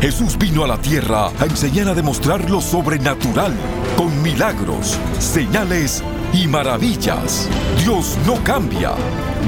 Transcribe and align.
Jesús 0.00 0.38
vino 0.38 0.62
a 0.62 0.68
la 0.68 0.78
tierra 0.78 1.26
a 1.40 1.44
enseñar 1.44 1.88
a 1.88 1.94
demostrar 1.94 2.48
lo 2.48 2.60
sobrenatural, 2.60 3.52
con 3.96 4.22
milagros, 4.22 4.96
señales 5.18 6.04
y 6.32 6.46
maravillas. 6.46 7.48
Dios 7.82 8.16
no 8.24 8.36
cambia. 8.44 8.92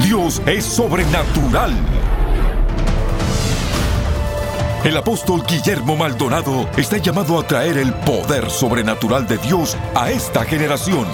Dios 0.03 0.41
es 0.45 0.65
sobrenatural. 0.65 1.71
El 4.83 4.97
apóstol 4.97 5.43
Guillermo 5.47 5.95
Maldonado 5.95 6.67
está 6.75 6.97
llamado 6.97 7.39
a 7.39 7.47
traer 7.47 7.77
el 7.77 7.93
poder 7.93 8.49
sobrenatural 8.49 9.27
de 9.27 9.37
Dios 9.37 9.77
a 9.95 10.11
esta 10.11 10.43
generación. 10.43 11.05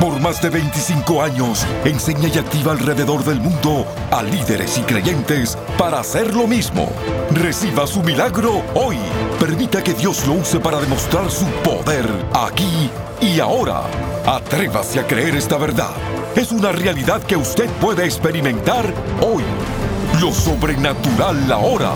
Por 0.00 0.20
más 0.20 0.40
de 0.40 0.48
25 0.48 1.22
años, 1.22 1.66
enseña 1.84 2.28
y 2.28 2.38
activa 2.38 2.72
alrededor 2.72 3.24
del 3.24 3.40
mundo 3.40 3.86
a 4.10 4.22
líderes 4.22 4.78
y 4.78 4.82
creyentes 4.82 5.58
para 5.78 6.00
hacer 6.00 6.34
lo 6.34 6.46
mismo. 6.46 6.90
Reciba 7.30 7.86
su 7.86 8.02
milagro 8.02 8.62
hoy. 8.74 8.96
Permita 9.38 9.82
que 9.82 9.94
Dios 9.94 10.26
lo 10.26 10.34
use 10.34 10.58
para 10.58 10.80
demostrar 10.80 11.30
su 11.30 11.46
poder 11.62 12.06
aquí 12.34 12.90
y 13.20 13.40
ahora. 13.40 13.82
Atrévase 14.26 15.00
a 15.00 15.06
creer 15.06 15.36
esta 15.36 15.56
verdad. 15.56 15.94
Es 16.34 16.52
una 16.52 16.72
realidad 16.72 17.22
que 17.22 17.36
usted 17.36 17.68
puede 17.80 18.04
experimentar 18.04 18.92
hoy. 19.20 19.44
Lo 20.20 20.32
sobrenatural 20.32 21.52
ahora. 21.52 21.92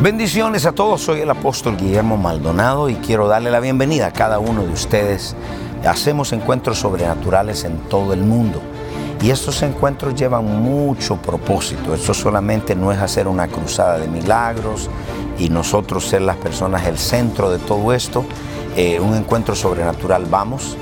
Bendiciones 0.00 0.64
a 0.64 0.70
todos, 0.70 1.02
soy 1.02 1.22
el 1.22 1.30
apóstol 1.30 1.76
Guillermo 1.76 2.16
Maldonado 2.16 2.88
y 2.88 2.94
quiero 2.94 3.26
darle 3.26 3.50
la 3.50 3.58
bienvenida 3.58 4.06
a 4.06 4.12
cada 4.12 4.38
uno 4.38 4.62
de 4.62 4.72
ustedes. 4.72 5.34
Hacemos 5.84 6.32
encuentros 6.32 6.78
sobrenaturales 6.78 7.64
en 7.64 7.78
todo 7.88 8.12
el 8.12 8.20
mundo 8.20 8.62
y 9.20 9.30
estos 9.30 9.60
encuentros 9.62 10.14
llevan 10.14 10.62
mucho 10.62 11.16
propósito. 11.16 11.94
Esto 11.94 12.14
solamente 12.14 12.76
no 12.76 12.92
es 12.92 13.00
hacer 13.00 13.26
una 13.26 13.48
cruzada 13.48 13.98
de 13.98 14.06
milagros 14.06 14.88
y 15.36 15.48
nosotros 15.48 16.06
ser 16.06 16.22
las 16.22 16.36
personas 16.36 16.86
el 16.86 16.96
centro 16.96 17.50
de 17.50 17.58
todo 17.58 17.92
esto. 17.92 18.24
Eh, 18.76 19.00
un 19.00 19.16
encuentro 19.16 19.56
sobrenatural 19.56 20.26
vamos, 20.26 20.76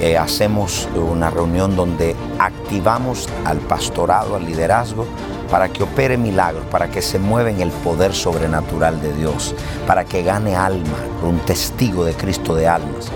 eh, 0.00 0.18
hacemos 0.18 0.88
una 0.96 1.30
reunión 1.30 1.76
donde 1.76 2.16
activamos 2.40 3.28
al 3.44 3.58
pastorado, 3.58 4.34
al 4.34 4.46
liderazgo, 4.46 5.06
para 5.50 5.68
que 5.68 5.82
opere 5.82 6.16
milagros, 6.16 6.64
para 6.66 6.90
que 6.90 7.02
se 7.02 7.18
mueva 7.18 7.50
en 7.50 7.60
el 7.60 7.70
poder 7.70 8.14
sobrenatural 8.14 9.00
de 9.00 9.12
Dios, 9.14 9.54
para 9.86 10.04
que 10.04 10.22
gane 10.22 10.54
alma, 10.54 10.96
un 11.22 11.38
testigo 11.40 12.04
de 12.04 12.14
Cristo 12.14 12.54
de 12.54 12.68
almas. 12.68 13.10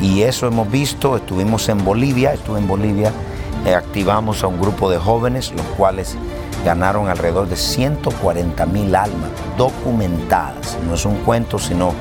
Y 0.00 0.22
eso 0.22 0.46
hemos 0.46 0.70
visto, 0.70 1.16
estuvimos 1.16 1.68
en 1.68 1.84
Bolivia, 1.84 2.32
estuve 2.32 2.58
en 2.58 2.68
Bolivia, 2.68 3.12
eh, 3.66 3.74
activamos 3.74 4.42
a 4.44 4.46
un 4.46 4.60
grupo 4.60 4.90
de 4.90 4.98
jóvenes, 4.98 5.52
los 5.52 5.66
cuales 5.76 6.16
ganaron 6.64 7.08
alrededor 7.08 7.48
de 7.48 7.56
140 7.56 8.66
mil 8.66 8.94
almas 8.94 9.30
documentadas. 9.56 10.78
No 10.86 10.94
es 10.94 11.04
un 11.04 11.16
cuento, 11.16 11.58
sino 11.58 11.92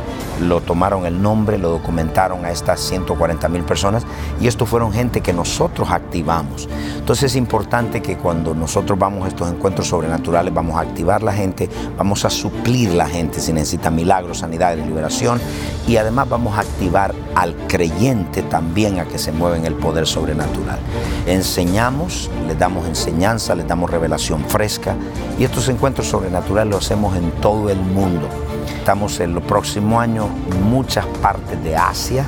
lo 0.42 0.62
tomaron 0.62 1.06
el 1.06 1.22
nombre, 1.22 1.58
lo 1.58 1.70
documentaron 1.70 2.46
a 2.46 2.52
estas 2.52 2.80
140 2.82 3.50
mil 3.50 3.64
personas 3.64 4.06
y 4.40 4.48
estos 4.48 4.70
fueron 4.70 4.92
gente 4.92 5.22
que 5.22 5.34
nosotros 5.34 5.90
activamos. 5.92 6.68
Entonces 6.98 7.32
es 7.32 7.36
importante 7.36 8.02
que 8.02 8.18
cuando 8.18 8.54
nosotros 8.54 8.98
vamos 8.98 9.26
a 9.26 9.30
estos 9.30 9.50
encuentros 9.50 9.88
sobrenaturales 9.88 10.54
vamos 10.54 10.78
a 10.78 10.82
activar 10.82 11.24
la 11.24 11.34
gente, 11.34 11.70
vamos 11.98 12.26
a 12.26 12.30
suplir 12.30 12.94
la 12.94 13.08
gente 13.08 13.40
si 13.40 13.54
necesita 13.54 13.90
milagros, 13.90 14.40
sanidad 14.40 14.76
y 14.78 14.82
liberación 14.82 15.40
y 15.88 15.98
además 15.98 16.30
vamos 16.30 16.58
a 16.58 16.62
activar 16.62 17.14
al 17.36 17.56
creyente 17.68 18.42
también 18.44 19.00
a 19.00 19.06
que 19.06 19.18
se 19.18 19.32
mueva 19.32 19.58
en 19.58 19.66
el 19.66 19.76
poder 19.76 20.08
sobrenatural. 20.08 20.80
Enseñamos, 21.26 22.30
les 22.48 22.58
damos 22.58 22.88
enseñanza, 22.88 23.56
les 23.56 23.68
damos 23.68 23.90
revelación 23.90 24.44
fresca 24.46 24.96
y 25.40 25.44
estos 25.44 25.70
encuentros 25.70 26.08
sobrenaturales 26.08 26.72
los 26.72 26.86
hacemos 26.86 27.16
en 27.16 27.32
todo 27.32 27.70
el 27.70 27.80
mundo. 27.80 28.28
Estamos 28.68 29.20
en 29.20 29.36
el 29.36 29.42
próximo 29.42 30.00
año 30.00 30.28
muchas 30.64 31.06
partes 31.22 31.62
de 31.64 31.76
Asia, 31.76 32.26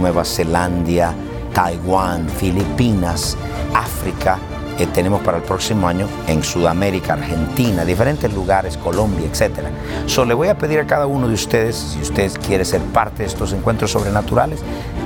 Nueva 0.00 0.24
Zelanda, 0.24 1.14
Taiwán, 1.52 2.28
Filipinas, 2.28 3.36
África. 3.74 4.38
Eh, 4.78 4.86
tenemos 4.86 5.20
para 5.20 5.38
el 5.38 5.42
próximo 5.42 5.88
año 5.88 6.06
en 6.26 6.42
Sudamérica, 6.42 7.14
Argentina, 7.14 7.84
diferentes 7.84 8.32
lugares, 8.32 8.76
Colombia, 8.76 9.26
etc. 9.26 9.66
So, 10.06 10.24
le 10.24 10.32
voy 10.32 10.48
a 10.48 10.56
pedir 10.56 10.78
a 10.78 10.86
cada 10.86 11.06
uno 11.06 11.28
de 11.28 11.34
ustedes, 11.34 11.76
si 11.76 12.00
usted 12.00 12.32
quiere 12.46 12.64
ser 12.64 12.80
parte 12.80 13.22
de 13.22 13.28
estos 13.28 13.52
encuentros 13.52 13.90
sobrenaturales, 13.90 14.60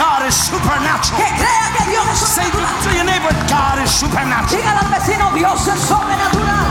God 0.00 0.24
is 0.26 0.34
supernatural. 0.34 1.20
Que 1.20 1.28
crea 1.36 1.66
que 1.76 1.84
Dios 1.92 2.08
es 2.08 2.28
Say 2.32 2.44
to, 2.48 2.56
sobrenatural. 2.56 2.82
to 2.84 2.90
your 2.96 3.04
neighbor, 3.04 3.32
God 3.52 3.76
is 3.84 3.90
supernatural. 3.92 4.56
Dígale 4.56 4.80
al 4.80 4.90
vecino, 4.96 5.24
Dios 5.34 5.68
es 5.68 5.80
sobrenatural. 5.84 6.66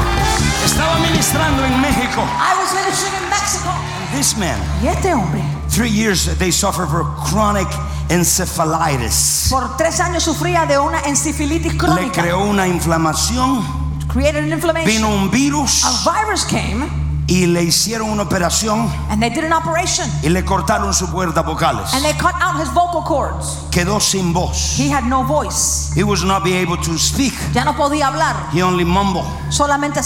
Estaba 0.66 0.98
ministrando 1.00 1.64
en 1.66 1.80
México. 1.80 2.22
I 2.26 2.58
was 2.60 2.74
ministering 2.74 3.14
in 3.22 3.30
Mexico. 3.30 3.70
This 4.12 4.36
man, 4.38 4.58
Y 4.82 4.88
este 4.88 5.14
hombre, 5.14 5.44
three 5.70 5.90
years 5.92 6.26
they 6.40 6.52
suffer 6.52 6.88
from 6.88 7.06
chronic 7.30 7.68
encephalitis. 8.10 9.48
por 9.50 9.78
tres 9.78 10.00
años 10.00 10.24
sufría 10.24 10.66
de 10.66 10.80
una 10.80 11.00
encefalitis 11.02 11.74
Le 11.74 11.78
crónica. 11.78 12.22
creó 12.24 12.40
una 12.44 12.68
inflamación, 12.68 13.64
Created 14.12 14.44
an 14.46 14.52
inflammation. 14.54 14.88
vino 14.88 15.08
un 15.10 15.30
virus 15.30 15.84
A 15.86 16.12
virus 16.26 16.44
came 16.46 16.90
y 17.30 17.46
le 17.46 17.64
hicieron 17.64 18.10
una 18.10 18.24
operación 18.24 18.90
and 19.10 19.22
they 19.22 19.30
did 19.30 19.44
an 19.44 19.54
operation 19.54 20.10
y 20.24 20.30
le 20.30 20.44
cortaron 20.44 20.94
sus 20.94 21.10
cuerdas 21.10 21.46
vocales. 21.46 21.94
and 21.94 22.04
they 22.04 22.14
cut 22.14 22.34
out 22.42 22.60
his 22.60 22.70
vocal 22.74 23.04
cords. 23.04 23.58
Quedó 23.72 24.00
sin 24.02 24.34
voz. 24.34 24.76
He 24.78 24.90
had 24.90 25.04
no 25.06 25.24
voice. 25.24 25.92
He 25.96 26.04
was 26.04 26.24
not 26.24 26.44
be 26.44 26.54
able 26.58 26.78
to 26.78 26.98
speak. 26.98 27.34
Ya 27.54 27.64
no 27.64 27.74
podía 27.76 28.08
hablar. 28.08 28.36
He 28.52 28.64
only 28.64 28.84
mumbled. 28.84 29.26
Solamente 29.50 30.02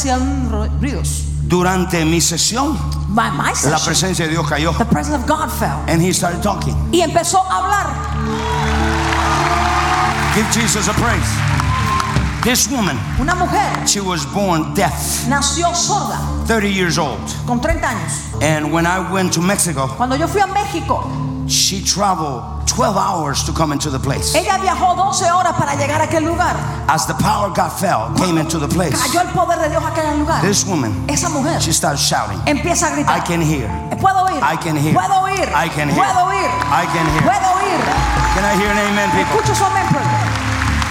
ruidos. 0.80 1.24
Durante 1.48 2.04
mi 2.06 2.20
sesión, 2.20 2.78
my 3.10 3.30
la 3.30 3.54
session, 3.54 3.80
presencia 3.86 4.26
de 4.26 4.32
Dios 4.32 4.48
cayó 4.48 4.74
the 4.78 4.86
presence 4.86 5.16
of 5.16 5.26
God 5.28 5.50
fell. 5.50 5.84
and 5.88 6.02
he 6.02 6.12
started 6.12 6.42
talking. 6.42 6.76
Y 6.92 7.02
empezó 7.02 7.40
a 7.50 7.58
hablar. 7.58 8.94
Give 10.36 10.50
Jesus 10.52 10.88
a 10.88 10.94
praise. 10.94 11.53
This 12.44 12.68
woman, 12.70 12.98
Una 13.20 13.36
mujer 13.36 13.88
she 13.88 14.02
was 14.02 14.26
born 14.26 14.74
deaf, 14.74 14.92
nació 15.30 15.74
sorda 15.74 16.20
30 16.46 16.68
years 16.70 16.98
old. 16.98 17.22
con 17.48 17.62
30 17.62 17.88
años. 17.88 18.42
And 18.42 18.74
when 18.74 18.86
I 18.86 19.00
went 19.12 19.32
to 19.34 19.42
Mexico, 19.42 19.88
Cuando 19.96 20.18
yo 20.18 20.28
fui 20.28 20.42
a 20.42 20.48
México, 20.48 21.08
she 21.48 21.82
traveled 21.82 22.44
12 22.68 22.98
hours 22.98 23.44
to 23.46 23.54
come 23.54 23.72
into 23.72 23.90
the 23.90 23.98
place. 24.00 24.36
ella 24.36 24.58
viajó 24.60 24.94
12 24.94 25.24
horas 25.32 25.54
para 25.58 25.76
llegar 25.76 26.02
a 26.02 26.06
aquel 26.08 26.26
lugar. 26.26 26.58
As 26.90 27.06
the 27.08 27.14
power 27.14 27.48
of 27.48 27.56
God 27.56 27.72
fell, 27.80 28.12
came 28.18 28.38
into 28.38 28.60
the 28.60 28.68
place. 28.68 28.92
Cayó 28.94 29.22
el 29.22 29.30
poder 29.32 29.60
de 29.60 29.70
Dios 29.70 29.82
a 29.82 29.88
aquel 29.94 30.20
lugar. 30.20 30.42
This 30.42 30.66
woman, 30.66 30.92
Esa 31.08 31.30
mujer 31.30 31.62
she 31.62 31.72
started 31.72 31.98
shouting, 32.00 32.40
empieza 32.46 32.88
a 32.88 32.92
I 32.92 32.96
gritar. 32.96 33.26
can 33.26 33.42
hear. 33.42 33.70
Puedo 34.02 34.26
oír. 34.28 34.42
I 34.44 34.58
can 34.58 34.76
hear. 34.76 34.94
Puedo 34.94 35.16
oír. 35.24 35.48
I 35.56 35.70
can 35.70 35.88
hear. 35.88 35.96
Puedo 36.04 36.26
oír. 36.28 36.50
I 36.68 36.86
can 36.92 37.08
hear. 37.08 37.24
Puedo 37.24 37.48
oír. 37.56 37.80
Can 38.36 38.44
I 38.44 38.56
hear 38.60 38.70
an 38.70 38.80
amen, 38.80 39.10
people? 39.12 39.32
Escucho 39.40 39.56
su 39.56 39.64
amén. 39.64 40.33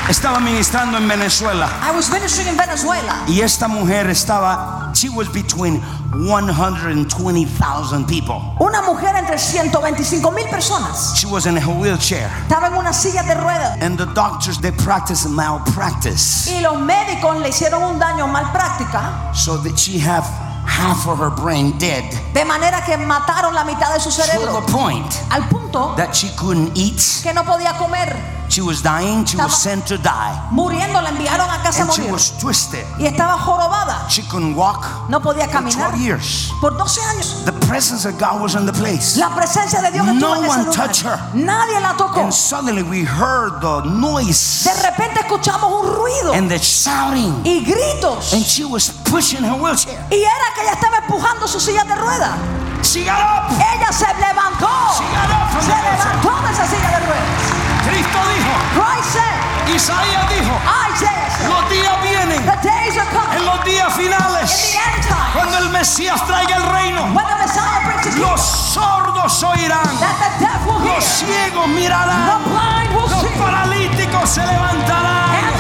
Estaba 0.09 0.41
ministrando 0.41 0.99
en 0.99 1.07
Venezuela 1.09 1.69
I 1.83 1.93
was 1.95 2.11
ministering 2.11 2.49
in 2.49 2.57
Venezuela. 2.57 3.23
y 3.29 3.41
esta 3.41 3.69
mujer 3.69 4.09
estaba 4.11 4.91
She 4.95 5.09
was 5.09 5.29
between 5.29 5.81
120,000 6.13 8.05
people. 8.07 8.43
Una 8.61 8.83
mujer 8.83 9.15
entre 9.17 9.39
125 9.39 10.31
mil 10.35 10.47
personas. 10.49 11.15
She 11.17 11.27
was 11.27 11.47
in 11.47 11.57
her 11.57 11.73
wheelchair. 11.75 12.29
Estaba 12.47 12.67
en 12.69 12.75
una 12.75 12.93
silla 12.93 13.23
de 13.23 13.35
ruedas. 13.35 13.81
And 13.81 13.97
the 13.97 14.05
doctors, 14.13 14.59
they 14.61 14.71
practiced 14.73 15.27
malpractice. 15.31 16.47
Y 16.53 16.61
los 16.61 16.77
médicos 16.79 17.39
le 17.41 17.49
hicieron 17.49 17.83
un 17.83 17.99
daño 17.99 18.27
mal 18.29 18.53
práctica. 18.53 19.33
So 19.35 19.57
that 19.63 19.79
she 19.79 19.99
have 19.99 20.25
half 20.67 21.07
of 21.09 21.19
her 21.21 21.31
brain 21.31 21.73
dead. 21.79 22.05
De 22.35 22.45
manera 22.45 22.85
que 22.85 22.97
mataron 22.99 23.55
la 23.55 23.65
mitad 23.65 23.95
de 23.95 24.01
su 24.01 24.11
To 24.11 24.23
cerebro. 24.23 24.61
the 24.61 24.71
point 24.73 25.11
Al 25.31 25.49
punto 25.49 25.95
that 25.97 26.13
she 26.15 26.29
couldn't 26.37 26.77
eat. 26.77 27.01
que 27.23 27.33
no 27.33 27.45
podía 27.45 27.77
comer. 27.79 28.15
She 28.53 28.61
was 28.61 28.83
dying. 28.83 29.25
She 29.25 29.39
was 29.39 29.63
sent 29.63 29.87
to 29.87 29.97
die. 29.97 30.39
Muriendo, 30.51 31.01
la 31.01 31.09
enviaron 31.09 31.49
a 31.49 31.63
casa 31.63 31.81
a 31.81 31.85
And 31.87 31.93
she 31.95 32.03
morir. 32.03 32.13
was 32.13 32.33
twisted. 32.39 32.85
Y 32.99 33.07
estaba 33.07 33.39
jorobada. 33.39 34.07
She 34.11 34.21
couldn't 34.29 34.55
walk 34.55 34.85
No 35.09 35.21
podía 35.21 35.45
for 35.47 35.53
caminar. 35.55 35.93
12 35.93 35.99
years. 36.05 36.53
Por 36.61 36.77
12 36.77 37.01
años. 37.01 37.45
The 37.47 37.53
presence 37.67 38.05
of 38.05 38.19
God 38.19 38.43
was 38.43 38.55
in 38.55 38.67
the 38.67 38.73
place. 38.75 39.17
La 39.17 39.31
presencia 39.35 39.81
de 39.81 39.91
Dios 39.93 40.05
No 40.05 40.13
estuvo 40.13 40.35
en 40.37 40.45
ese 40.45 40.51
one 40.51 40.65
lugar. 40.67 40.75
touched 40.87 41.03
her. 41.07 41.19
Nadie 41.33 41.81
la 41.81 41.95
tocó. 41.97 42.21
And 42.25 42.35
suddenly 42.35 42.83
we 42.83 43.05
heard 43.05 43.63
the 43.63 43.81
noise 43.89 44.65
De 44.65 44.83
repente 44.83 45.21
escuchamos 45.21 45.73
un 45.73 45.87
ruido 45.97 46.35
and 46.35 46.51
the 46.51 46.59
shouting. 46.59 47.41
y 47.47 47.65
gritos. 47.65 48.35
And 48.35 48.45
she 48.45 48.67
was 48.67 48.91
pushing 49.05 49.43
her 49.43 49.55
wheelchair. 49.59 49.99
Y 50.11 50.17
era 50.21 50.53
que 50.55 50.61
ella 50.63 50.73
estaba 50.75 50.99
empujando 50.99 51.49
su 51.49 51.59
silla 51.59 51.85
de 51.85 51.95
ruedas. 51.95 52.37
She 52.83 53.05
got 53.07 53.17
up. 53.19 53.51
Ella 53.57 53.91
se 53.91 54.05
levantó. 54.21 54.69
She 54.99 55.05
got 55.09 55.31
up 55.31 55.51
from 55.53 55.63
Se 55.65 55.73
levantó 55.73 56.43
de 56.47 56.53
esa 56.53 56.67
silla 56.67 56.91
de 57.01 57.07
ruedas. 57.07 57.72
Cristo 57.93 58.19
dijo, 58.35 58.53
Christ 58.75 59.09
said, 59.13 59.75
Isaías 59.77 60.25
dijo, 60.31 60.53
Isaiah 60.93 61.31
said, 61.31 61.49
los 61.49 61.71
días 61.71 62.03
vienen 62.03 62.41
the 62.45 62.57
days 62.67 62.97
are 62.99 63.09
coming. 63.13 63.37
en 63.39 63.45
los 63.47 63.65
días 63.65 63.89
In 63.99 64.05
finales 64.05 64.73
the 64.73 64.79
end 64.79 65.03
time, 65.05 65.33
cuando 65.35 65.59
el 65.59 65.69
Mesías 65.71 66.27
traiga 66.27 66.57
el 66.57 66.63
reino. 66.73 67.03
when 67.15 67.27
the 67.27 67.37
Messiah 67.37 67.85
brings 67.85 68.07
his 68.07 68.17
Los 68.19 68.41
sordos 68.41 69.43
oirán, 69.43 69.85
that 70.01 70.17
the 70.25 70.45
deaf 70.45 70.67
will 70.67 70.81
hear, 70.81 70.95
los 70.97 71.05
ciegos 71.05 71.67
the 71.69 71.75
mirarán, 71.81 72.43
blind 72.45 72.95
will 72.97 73.09
los 73.09 73.21
see, 73.21 73.39
paralíticos 73.39 74.29
se 74.31 74.41
levantarán. 74.47 75.52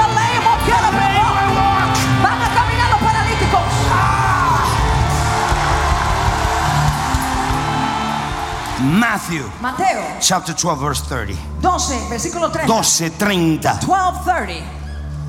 Matthew 9.12 9.44
Mateo 9.60 10.02
chapter 10.22 10.54
12 10.54 10.80
verse 10.80 11.02
30. 11.02 11.36
12, 11.60 12.08
versículo 12.08 12.50
30. 12.50 12.66
12:30. 12.66 13.60
12:30. 13.82 14.64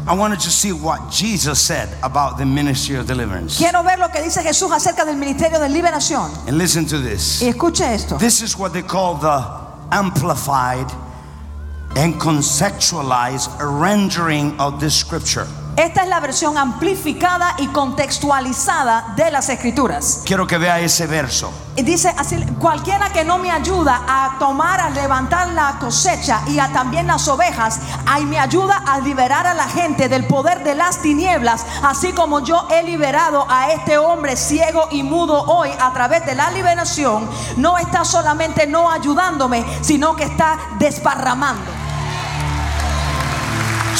I 0.07 0.15
wanted 0.15 0.39
to 0.39 0.49
see 0.49 0.71
what 0.71 1.11
Jesus 1.11 1.59
said 1.59 1.89
about 2.01 2.37
the 2.37 2.45
ministry 2.45 2.95
of 2.95 3.07
deliverance. 3.07 3.57
Quiero 3.57 3.83
ver 3.83 3.97
lo 3.97 4.07
que 4.07 4.21
dice 4.21 4.41
Jesús 4.41 4.71
acerca 4.71 5.03
del 5.03 5.17
ministerio 5.17 5.59
de 5.59 5.67
liberación. 5.67 6.31
And 6.47 6.57
listen 6.57 6.85
to 6.85 6.97
this. 6.97 7.41
Y 7.41 7.49
escuche 7.49 7.81
esto. 7.81 8.17
This 8.17 8.41
is 8.41 8.57
what 8.57 8.71
they 8.71 8.83
call 8.83 9.15
the 9.15 9.43
amplified 9.91 10.89
and 11.97 12.13
conceptualized 12.21 13.49
rendering 13.59 14.57
of 14.61 14.79
this 14.79 14.95
scripture. 14.95 15.45
Esta 15.75 16.03
es 16.03 16.07
la 16.07 16.19
versión 16.19 16.55
amplificada 16.55 17.55
y 17.57 17.67
contextualizada 17.67 19.13
de 19.15 19.31
las 19.31 19.49
escrituras. 19.49 20.21
Quiero 20.23 20.45
que 20.45 20.59
vea 20.59 20.79
ese 20.79 21.07
verso. 21.07 21.51
Y 21.75 21.81
dice 21.81 22.13
así, 22.15 22.35
cualquiera 22.59 23.09
que 23.09 23.25
no 23.25 23.39
me 23.39 23.49
ayuda 23.49 24.03
a 24.07 24.37
tomar, 24.37 24.79
a 24.79 24.91
levantar 24.91 25.47
la 25.49 25.79
cosecha 25.79 26.41
y 26.47 26.59
a 26.59 26.67
también 26.71 27.07
las 27.07 27.27
ovejas, 27.27 27.79
ahí 28.05 28.23
me 28.25 28.39
ayuda 28.39 28.83
a 28.85 28.99
liberar 28.99 29.47
a 29.47 29.55
la 29.55 29.67
gente 29.67 30.07
del 30.07 30.25
poder 30.25 30.63
de 30.63 30.75
las 30.75 31.01
tinieblas, 31.01 31.65
así 31.81 32.13
como 32.13 32.41
yo 32.41 32.67
he 32.69 32.83
liberado 32.83 33.47
a 33.49 33.71
este 33.71 33.97
hombre 33.97 34.35
ciego 34.35 34.87
y 34.91 35.01
mudo 35.01 35.41
hoy 35.45 35.71
a 35.79 35.91
través 35.93 36.23
de 36.27 36.35
la 36.35 36.51
liberación, 36.51 37.27
no 37.57 37.79
está 37.79 38.05
solamente 38.05 38.67
no 38.67 38.91
ayudándome, 38.91 39.65
sino 39.81 40.15
que 40.15 40.25
está 40.25 40.59
desparramando. 40.77 41.82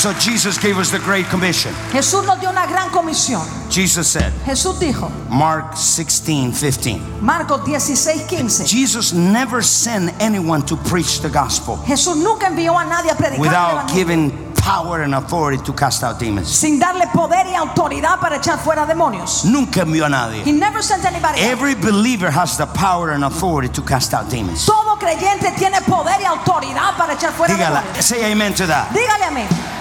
So 0.04 0.12
Jesus 0.16 0.58
gave 0.58 0.78
us 0.80 0.92
the 0.92 1.00
great 1.00 1.28
commission. 1.28 1.74
Jesús 1.94 2.26
nos 2.26 2.38
dio 2.38 2.50
una 2.50 2.68
gran 2.68 2.90
comisión. 2.90 3.42
Jesus 3.72 4.06
said, 4.06 4.34
Jesús 4.44 4.78
dijo, 4.78 5.10
Mark 5.30 5.78
16, 5.78 6.52
15. 6.52 7.22
Marcos 7.22 7.64
16, 7.64 8.28
15. 8.28 8.66
Jesus 8.66 9.14
never 9.14 9.62
sent 9.62 10.12
anyone 10.22 10.62
to 10.64 10.76
preach 10.76 11.22
the 11.22 11.30
gospel 11.30 11.78
Jesús 11.86 12.18
nunca 12.18 12.48
envió 12.48 12.78
a 12.78 12.84
nadie 12.84 13.12
a 13.12 13.16
predicar 13.16 13.40
without 13.40 13.94
giving 13.94 14.30
power 14.56 15.04
and 15.04 15.16
authority 15.16 15.64
to 15.64 15.72
cast 15.72 16.04
out 16.04 16.20
demons. 16.20 16.50
sin 16.50 16.82
darle 16.82 17.08
poder 17.14 17.48
y 17.48 17.56
autoridad 17.56 18.20
para 18.20 18.40
echar 18.40 18.60
fuera 18.60 18.86
demonios. 18.86 19.46
Nunca 19.46 19.84
envió 19.84 20.06
a 20.06 20.10
nadie. 20.10 20.44
He 20.44 20.52
never 20.52 20.84
sent 20.84 21.06
anybody. 21.06 21.40
Every 21.40 21.76
believer 21.76 22.30
has 22.30 22.58
the 22.58 22.66
power 22.66 23.12
and 23.12 23.24
authority 23.24 23.70
to 23.70 23.82
cast 23.82 24.14
out 24.14 24.30
demons. 24.30 24.66
Todo 24.66 24.98
creyente 25.00 25.50
tiene 25.58 25.80
poder 25.88 26.20
y 26.20 26.26
autoridad 26.26 26.98
para 26.98 27.14
echar 27.14 27.32
fuera 27.32 27.54
Dígala, 27.54 27.84
demonios. 27.84 28.04
say 28.04 28.30
amen 28.30 28.54
to 28.54 28.68
that. 28.68 28.90
Dígale 28.90 29.24
a 29.24 29.32
mí. 29.32 29.73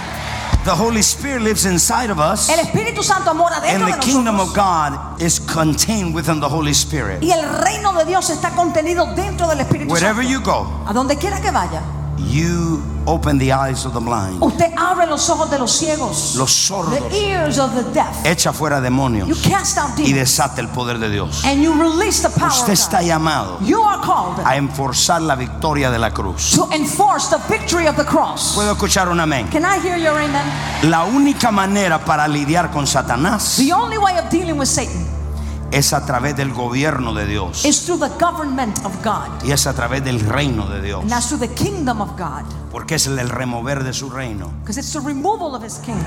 The 0.64 0.70
Holy 0.76 1.02
Spirit 1.02 1.42
lives 1.42 1.64
inside 1.66 2.08
of 2.12 2.20
us, 2.20 2.48
El 2.48 2.60
Espíritu 2.60 3.02
Santo 3.02 3.34
mora 3.34 3.60
dentro 3.60 3.84
and 3.84 3.94
the 3.94 3.98
de 3.98 4.06
kingdom 4.06 4.38
of. 4.38 4.54
God 4.54 5.20
is 5.20 5.40
contained 5.40 6.14
within 6.14 6.38
the 6.38 6.48
Holy 6.48 6.72
Spirit. 6.72 7.20
Y 7.20 7.32
el 7.32 7.42
reino 7.64 7.92
de 7.94 8.04
Dios 8.04 8.30
está 8.30 8.50
contenido 8.50 9.06
dentro 9.16 9.48
del 9.48 9.58
Espíritu 9.60 9.92
Wherever 9.92 10.22
Santo. 10.22 10.30
you 10.30 10.40
go, 10.40 10.68
A 10.86 10.92
donde 10.92 11.16
quiera 11.16 11.40
que 11.40 11.50
vaya, 11.50 11.82
you 12.30 12.82
open 13.06 13.38
the 13.38 13.52
eyes 13.52 13.84
of 13.84 13.92
the 13.94 14.00
blind, 14.00 14.40
usted 14.42 14.72
abre 14.76 15.06
los 15.06 15.28
ojos 15.30 15.50
de 15.50 15.58
los 15.58 15.72
ciegos. 15.72 16.34
los 16.36 16.50
sordos, 16.52 16.98
The 17.10 17.16
ears 17.16 17.58
of 17.58 17.74
the 17.74 17.82
deaf. 17.92 18.24
echa 18.24 18.52
fuera 18.52 18.76
You 18.78 18.82
demonios 18.84 19.38
cast 19.42 19.78
out 19.78 19.90
y 19.98 20.02
demons. 20.04 20.14
desata 20.14 20.60
el 20.60 20.68
poder 20.68 20.98
de 20.98 21.10
Dios. 21.10 21.44
And 21.44 21.62
you 21.62 21.72
release 21.74 22.22
the 22.22 22.30
power 22.30 22.50
Usted 22.52 22.72
está 22.74 23.02
llamado 23.02 23.58
You 23.60 23.82
are 23.82 24.00
called 24.02 24.40
a 24.44 24.56
enforzar 24.56 25.20
la 25.22 25.34
victoria 25.34 25.90
de 25.90 25.98
la 25.98 26.10
cruz. 26.10 26.52
to 26.54 26.68
enforce 26.72 27.28
the 27.28 27.38
victory 27.48 27.86
of 27.86 27.96
the 27.96 28.04
cross. 28.04 28.52
¿Puedo 28.54 28.72
escuchar 28.72 29.08
un 29.08 29.18
amén? 29.20 29.48
Can 29.50 29.64
I 29.64 29.78
hear 29.80 29.96
your 29.98 30.16
amen? 30.18 30.42
La 30.90 31.04
única 31.04 31.50
manera 31.50 32.04
para 32.04 32.28
lidiar 32.28 32.70
con 32.70 32.86
Satanás 32.86 33.56
The 33.56 33.72
only 33.72 33.98
way 33.98 34.16
of 34.18 34.30
dealing 34.30 34.58
with 34.58 34.68
Satan 34.68 35.06
es 35.72 35.92
a 35.92 36.04
través 36.06 36.36
del 36.36 36.52
gobierno 36.52 37.14
de 37.14 37.26
Dios 37.26 37.64
is 37.64 37.84
through 37.84 37.98
the 37.98 38.12
government 38.24 38.78
of 38.84 38.92
God. 39.02 39.42
y 39.44 39.52
es 39.52 39.66
a 39.66 39.72
través 39.74 40.04
del 40.04 40.20
reino 40.20 40.68
de 40.68 40.80
Dios, 40.82 41.00
And 41.02 41.10
that's 41.10 41.28
through 41.28 41.40
the 41.40 41.54
kingdom 41.54 42.00
of 42.00 42.10
God. 42.18 42.44
porque 42.70 42.94
es 42.96 43.06
el 43.06 43.28
remover 43.28 43.82
de 43.82 43.92
su 43.92 44.08
reino. 44.10 44.50
Because 44.60 44.78
it's 44.78 44.92
the 44.92 45.00
removal 45.00 45.54
of 45.54 45.62
his 45.64 45.78
kingdom. 45.78 46.06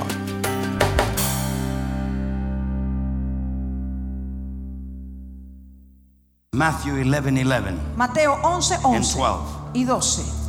Matthew 6.54 7.00
11, 7.00 7.09
11 7.09 7.78
Mateo 7.97 8.35
11, 8.42 8.75
and 8.75 8.85
11 8.85 9.18
12. 9.18 9.40
y 9.75 9.85
12. 9.85 10.41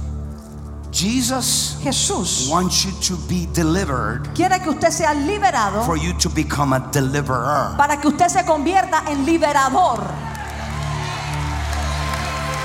Jesus 0.94 1.78
Jesús 1.84 2.48
wants 2.50 2.86
you 2.86 2.92
to 3.02 3.18
be 3.28 3.48
delivered 3.52 4.30
quiere 4.36 4.60
que 4.62 4.70
usted 4.70 4.92
sea 4.92 5.14
liberado 5.14 5.84
for 5.84 5.98
you 5.98 6.14
to 6.20 6.30
become 6.30 6.72
a 6.76 6.80
deliverer. 6.92 7.76
para 7.78 8.00
que 8.00 8.08
usted 8.08 8.28
se 8.30 8.46
convierta 8.46 9.04
en 9.08 9.26
liberador. 9.26 10.00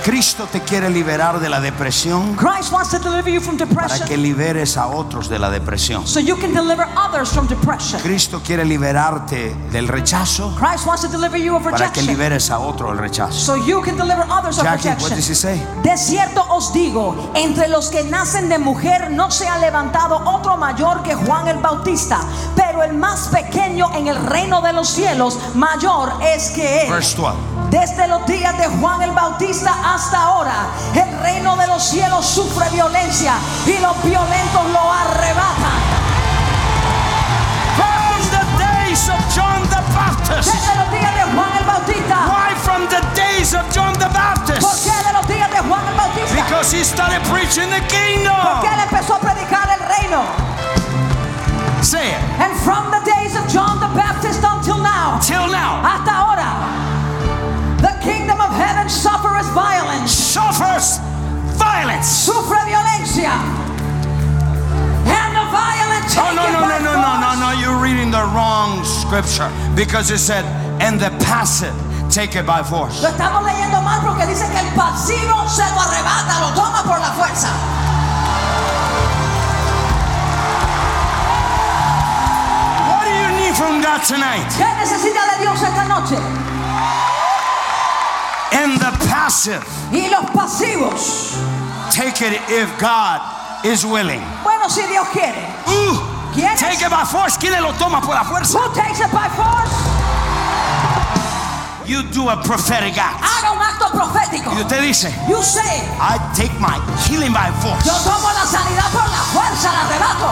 Cristo 0.05 0.49
te 0.51 0.61
quiere 0.63 0.89
liberar 0.89 1.39
de 1.41 1.49
la 1.49 1.61
depresión 1.61 2.35
Christ 2.37 2.73
wants 2.73 2.91
to 2.91 2.99
deliver 2.99 3.31
you 3.31 3.41
from 3.41 3.57
para 3.59 3.69
depression 3.69 4.09
que 4.09 4.17
liberes 4.17 4.77
a 4.77 4.87
otros 4.87 5.29
de 5.29 5.39
la 5.39 5.51
depresión. 5.51 6.07
so 6.07 6.21
you 6.21 6.37
can 6.37 6.55
deliver 6.55 6.87
others 6.97 7.31
from 7.31 7.47
depression. 7.47 8.01
Cristo 8.01 8.41
quiere 8.45 8.65
liberarte 8.65 9.55
del 9.71 9.87
rechazo 9.89 10.55
Christ 10.57 10.87
wants 10.87 11.03
to 11.03 11.09
deliver 11.09 11.39
you 11.39 11.57
of 11.57 11.65
para 11.65 11.77
que 11.77 12.01
rejection 12.01 12.07
liberes 12.07 12.51
a 12.51 12.59
otro 12.59 12.89
del 12.89 12.99
rechazo. 12.99 13.33
so 13.33 13.57
you 13.67 13.83
can 13.83 13.97
deliver 13.97 14.25
others 14.31 14.59
of 14.59 14.65
Jackie, 14.65 14.89
what 15.03 15.11
rejection. 15.11 15.83
De 15.83 15.97
cierto 15.97 16.45
os 16.49 16.73
digo, 16.73 17.31
entre 17.35 17.69
los 17.69 17.89
que 17.91 18.03
nacen 18.05 18.49
de 18.49 18.59
mujer 18.59 19.11
no 19.11 19.31
se 19.31 19.47
ha 19.49 19.59
levantado 19.59 20.17
otro 20.25 20.57
mayor 20.57 21.03
que 21.03 21.15
Juan 21.15 21.49
el 21.49 21.59
Bautista, 21.59 22.21
pero 22.57 22.83
el 22.83 22.95
más 22.95 23.29
pequeño 23.29 23.91
en 23.95 24.07
el 24.09 24.17
reino 24.27 24.61
de 24.63 24.73
los 24.73 24.89
cielos 24.89 25.39
mayor 25.55 26.13
es 26.23 26.51
que 26.51 26.83
él. 26.83 26.91
Verse 26.91 27.17
12. 27.17 27.37
Desde 27.71 28.09
los 28.09 28.25
días 28.27 28.57
de 28.57 28.67
Juan 28.67 29.03
el 29.03 29.11
Bautista 29.13 29.75
hasta 29.95 30.23
ahora, 30.23 30.67
el 30.95 31.19
reino 31.21 31.57
de 31.57 31.67
los 31.67 31.83
cielos 31.83 32.25
sufre 32.27 32.69
violencia 32.71 33.35
y 33.67 33.79
los 33.79 34.03
violentos 34.03 34.67
lo 34.73 34.93
arrebatan. 34.93 35.79
From 37.77 38.21
the 38.31 38.45
days 38.59 39.09
of 39.09 39.19
John 39.35 39.63
the 39.69 39.81
Baptist. 39.95 40.53
Desde 40.53 40.77
los 40.77 40.91
días 40.91 41.15
de 41.15 41.23
Juan 41.35 41.53
el 41.59 41.65
Bautista. 41.65 42.17
Why 42.29 42.55
from 42.63 42.87
the 42.89 43.01
days 43.15 43.55
of 43.55 43.65
John 43.75 43.93
the 43.95 44.07
¿Por 44.07 44.13
Baptist? 44.15 44.85
qué 44.85 45.07
de 45.07 45.13
los 45.13 45.27
días 45.29 45.51
de 45.51 45.59
Juan 45.61 45.87
el 45.89 45.95
Bautista? 45.95 46.35
Because 46.35 46.73
he 46.77 46.85
started 46.85 47.23
preaching 47.31 47.69
the 47.71 47.81
Porque 47.81 47.97
kingdom. 47.97 48.65
él 48.65 48.81
empezó 48.81 49.15
a 49.15 49.19
predicar 49.21 49.69
el 49.71 49.81
reino. 49.89 50.23
Say 51.83 52.11
it. 52.11 52.19
And 52.41 52.53
from 52.65 52.91
the 52.91 52.99
days 53.05 53.18
violence, 59.63 60.13
Suffers 60.13 60.99
violence. 61.59 62.07
sufre 62.07 62.59
violencia. 62.65 63.33
And 65.19 65.31
the 65.35 65.45
violent 65.51 66.07
Oh, 66.17 66.33
no, 66.35 66.45
no, 66.55 66.61
no, 66.69 66.79
no, 66.79 66.95
no, 66.95 67.13
no, 67.21 67.31
no. 67.43 67.51
You're 67.61 67.79
reading 67.83 68.11
the 68.11 68.23
wrong 68.35 68.85
scripture 68.85 69.51
because 69.75 70.11
it 70.11 70.19
said, 70.19 70.45
and 70.81 71.01
the 71.01 71.11
passive 71.27 71.75
take 72.11 72.37
it 72.37 72.47
by 72.47 72.63
force. 72.63 73.03
Lo 73.03 73.09
estamos 73.11 73.43
leyendo 73.45 73.81
mal 73.83 74.01
porque 74.03 74.27
dice 74.27 74.47
que 74.51 74.61
el 74.61 74.71
pasivo 74.75 75.49
se 75.49 75.63
lo 75.75 75.81
arrebata, 75.81 76.41
lo 76.41 76.51
toma 76.55 76.83
por 76.85 76.99
la 77.01 77.13
fuerza. 77.19 77.51
What 82.89 83.05
do 83.05 83.13
you 83.13 83.29
need 83.41 83.55
from 83.57 83.81
God 83.83 84.01
tonight? 84.05 84.49
¿Qué 84.57 84.69
necesita 84.81 85.21
de 85.33 85.43
Dios 85.43 85.63
esta 85.63 85.85
noche? 85.85 86.17
And 88.53 88.79
the 88.81 88.91
passive 89.09 89.63
Y 89.93 90.09
los 90.11 90.25
pasivos. 90.31 91.37
take 91.93 92.23
it 92.23 92.41
if 92.49 92.69
God 92.79 93.21
is 93.65 93.85
willing. 93.85 94.21
Bueno, 94.43 94.69
si 94.69 94.83
Dios 94.87 95.07
quiere. 95.13 95.45
Ooh, 95.69 96.01
¿Quién 96.35 96.53
es? 96.53 96.61
take 96.61 96.81
it 96.83 96.91
by 96.91 97.05
force. 97.05 97.37
¿Quién 97.39 97.61
lo 97.63 97.73
toma 97.75 98.01
por 98.01 98.15
la 98.15 98.25
fuerza? 98.25 98.59
Who 98.59 98.73
takes 98.75 99.01
it 99.01 99.11
by 99.13 99.29
force? 99.37 99.75
You 101.87 102.03
do 102.13 102.29
a 102.29 102.37
prophetic 102.43 102.99
act. 102.99 103.23
Haga 103.25 103.53
un 103.53 103.63
acto 103.63 103.91
profético. 103.91 104.53
Y 104.53 104.61
usted 104.61 104.83
dice, 104.83 105.11
You 105.29 105.43
say, 105.43 105.81
I 105.99 106.19
take 106.37 106.53
my 106.61 106.77
healing 107.09 107.33
by 107.33 107.51
force. 107.63 107.85
yo 107.87 107.95
tomo 108.05 108.29
la 108.33 108.45
sanidad 108.45 108.91
por 108.93 109.09
la 109.09 109.23
fuerza, 109.33 109.73
la 109.73 109.81
arrebato. 109.87 110.31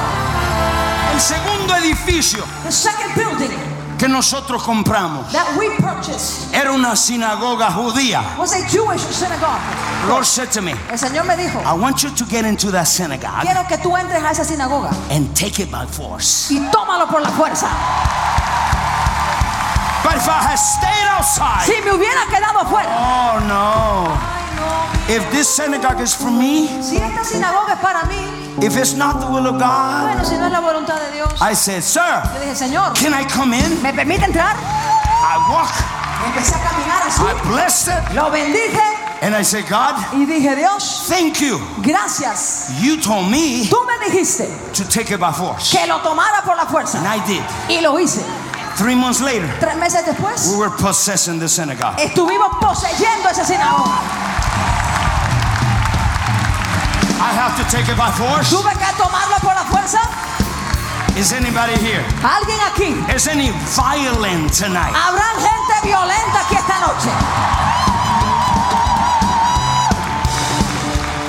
El 1.15 1.21
segundo 1.21 1.75
edificio 1.77 2.45
The 2.65 2.71
second 2.73 3.15
building 3.15 3.57
que 3.99 4.09
nosotros 4.09 4.63
compramos 4.63 5.31
that 5.33 5.47
we 5.59 5.71
purchased 5.79 6.53
era 6.55 6.71
una 6.73 6.95
sinagoga 6.97 7.71
judía. 7.71 8.23
was 8.39 8.53
a 8.53 8.67
Jewish 8.69 9.01
synagogue. 9.01 9.61
Lord 10.09 10.25
said 10.27 10.51
to 10.53 10.61
me, 10.63 10.73
El 10.91 10.99
Señor 10.99 11.25
me 11.27 11.35
dijo, 11.37 11.61
I 11.65 11.73
want 11.73 12.03
you 12.03 12.11
to 12.11 12.25
get 12.27 12.45
into 12.45 12.71
that 12.73 12.87
synagogue 12.87 13.43
quiero 13.43 13.67
que 13.67 13.79
tú 13.79 13.97
entres 13.97 14.23
a 14.23 14.31
esa 14.33 14.45
sinagoga 14.45 14.91
and 15.11 15.35
take 15.35 15.61
it 15.63 15.71
by 15.71 15.87
force. 15.87 16.51
y 16.51 16.59
tómalo 16.71 17.07
por 17.09 17.21
la 17.23 17.31
fuerza. 17.31 17.69
But 20.05 20.15
if 20.17 20.29
I 20.29 20.39
had 20.41 20.57
stayed 20.57 21.09
outside, 21.11 21.65
Si 21.67 21.81
me 21.83 21.91
hubiera 21.91 22.27
quedado 22.31 22.61
afuera. 22.61 22.89
oh 22.97 23.41
no. 23.49 24.17
If 25.09 25.29
this 25.33 25.49
synagogue 25.49 26.01
is 26.01 26.15
for 26.15 26.31
me, 26.31 26.69
Si 26.83 26.97
esta 26.97 27.25
sinagoga 27.25 27.73
es 27.75 27.81
para 27.81 28.05
mí, 28.05 28.36
if 28.63 28.77
it's 28.77 28.95
not 28.95 29.21
the 29.21 29.27
will 29.27 29.47
of 29.47 29.59
God, 29.59 30.03
bueno, 30.07 30.25
si 30.25 30.37
no 30.37 30.47
es 30.47 30.53
la 30.53 30.61
voluntad 30.61 30.99
de 31.01 31.13
Dios. 31.13 31.41
I 31.41 31.55
said, 31.55 31.83
Sir, 31.83 32.23
Yo 32.35 32.41
dije, 32.41 32.55
Señor, 32.57 32.95
can 32.95 33.13
I 33.15 33.25
come 33.29 33.53
in? 33.55 33.83
¿me 33.83 33.93
permite 33.93 34.25
entrar? 34.25 34.57
I 34.57 35.37
walk, 35.51 35.73
Empecé 36.27 36.55
a 36.55 36.63
caminar 36.69 37.03
así. 37.07 37.23
I 37.23 37.49
blessed 37.51 37.89
it, 37.89 38.15
Lo 38.15 38.31
bendije 38.31 38.81
and 39.23 39.35
I 39.35 39.43
said, 39.43 39.65
God, 39.69 39.95
y 40.13 40.25
dije, 40.27 40.57
Dios, 40.57 41.07
thank 41.09 41.41
you. 41.41 41.59
gracias. 41.83 42.71
You 42.81 43.01
told 43.01 43.31
me 43.31 43.67
Tú 43.69 43.79
me 43.87 43.99
dijiste 44.07 44.49
to 44.75 44.85
take 44.89 45.11
it 45.11 45.19
by 45.21 45.33
force. 45.33 45.71
que 45.71 45.87
lo 45.87 45.99
tomara 46.01 46.43
por 46.45 46.57
la 46.57 46.67
fuerza. 46.67 46.99
And 46.99 47.07
I 47.07 47.19
did. 47.27 47.43
Y 47.69 47.81
lo 47.83 47.99
hice. 47.99 48.23
Three 48.77 48.95
months 48.95 49.21
later, 49.23 49.49
Tres 49.59 49.75
meses 49.77 50.05
después, 50.05 50.51
we 50.53 50.59
were 50.59 50.69
possessing 50.71 51.39
the 51.39 51.49
synagogue. 51.49 51.97
estuvimos 51.99 52.59
poseyendo 52.61 53.29
esa 53.31 53.43
sinagoga. 53.45 53.99
I 57.21 57.33
have 57.33 57.57
to 57.57 57.65
take 57.71 57.89
it 57.91 57.97
by 57.97 58.11
force. 58.13 58.51
Tuve 58.51 58.73
que 58.73 58.93
tomarlo 58.97 59.37
por 59.41 59.55
la 59.55 59.65
fuerza. 59.65 60.01
Is 61.17 61.33
anybody 61.33 61.73
here? 61.81 62.05
Alguien 62.23 62.61
aquí. 62.69 63.15
Is 63.15 63.27
any 63.27 63.51
violent 63.75 64.53
tonight? 64.53 64.93
Habrá 64.95 65.33
gente 65.41 65.89
violenta 65.89 66.41
aquí 66.45 66.57
esta 66.57 66.79
noche. 66.81 67.11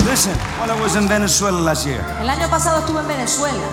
Listen, 0.04 0.34
when 0.60 0.70
I 0.70 0.80
was 0.80 0.96
in 0.96 1.06
Venezuela 1.08 1.58
last 1.60 1.86
year, 1.86 2.00
El 2.20 2.28
año 2.28 2.48
pasado 2.48 2.80
estuve 2.80 3.00
en 3.00 3.08
Venezuela. 3.08 3.66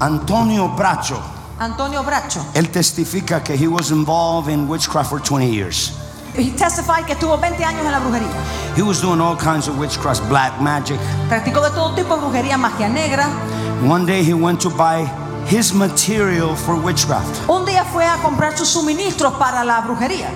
Antonio 0.00 0.68
Bracho, 0.68 1.20
Antonio 1.60 2.02
Bracho. 2.02 2.40
él 2.54 2.68
testifica 2.70 3.42
que 3.44 3.54
he 3.56 3.68
was 3.68 3.90
involved 3.90 4.48
in 4.48 4.66
witchcraft 4.68 5.10
for 5.10 5.20
20 5.20 5.48
years. 5.52 5.92
He 6.36 6.50
testified 6.56 7.04
que 7.06 7.12
estuvo 7.14 7.36
20 7.38 7.62
años 7.64 7.84
en 7.84 7.92
la 7.92 8.00
brujería. 8.00 8.30
He 8.76 8.82
was 8.82 9.00
doing 9.02 9.20
all 9.20 9.36
kinds 9.36 9.68
of 9.68 9.78
witchcraft, 9.78 10.26
black 10.28 10.60
magic. 10.60 10.98
Practicó 11.28 11.60
de 11.60 11.70
todo 11.70 11.94
tipo 11.94 12.16
de 12.16 12.22
brujería, 12.22 12.56
magia 12.58 12.88
negra. 12.88 13.26
One 13.86 14.06
day 14.06 14.22
he 14.22 14.32
went 14.32 14.60
to 14.62 14.70
buy 14.70 15.04
his 15.46 15.74
material 15.74 16.54
for 16.56 16.74
witchcraft. 16.76 17.48
Un 17.48 17.66
día 17.66 17.84
fue 17.84 18.04
a 18.06 18.16
comprar 18.22 18.56
sus 18.56 18.68
suministros 18.68 19.34
para 19.38 19.62
la 19.64 19.82
brujería. 19.82 20.30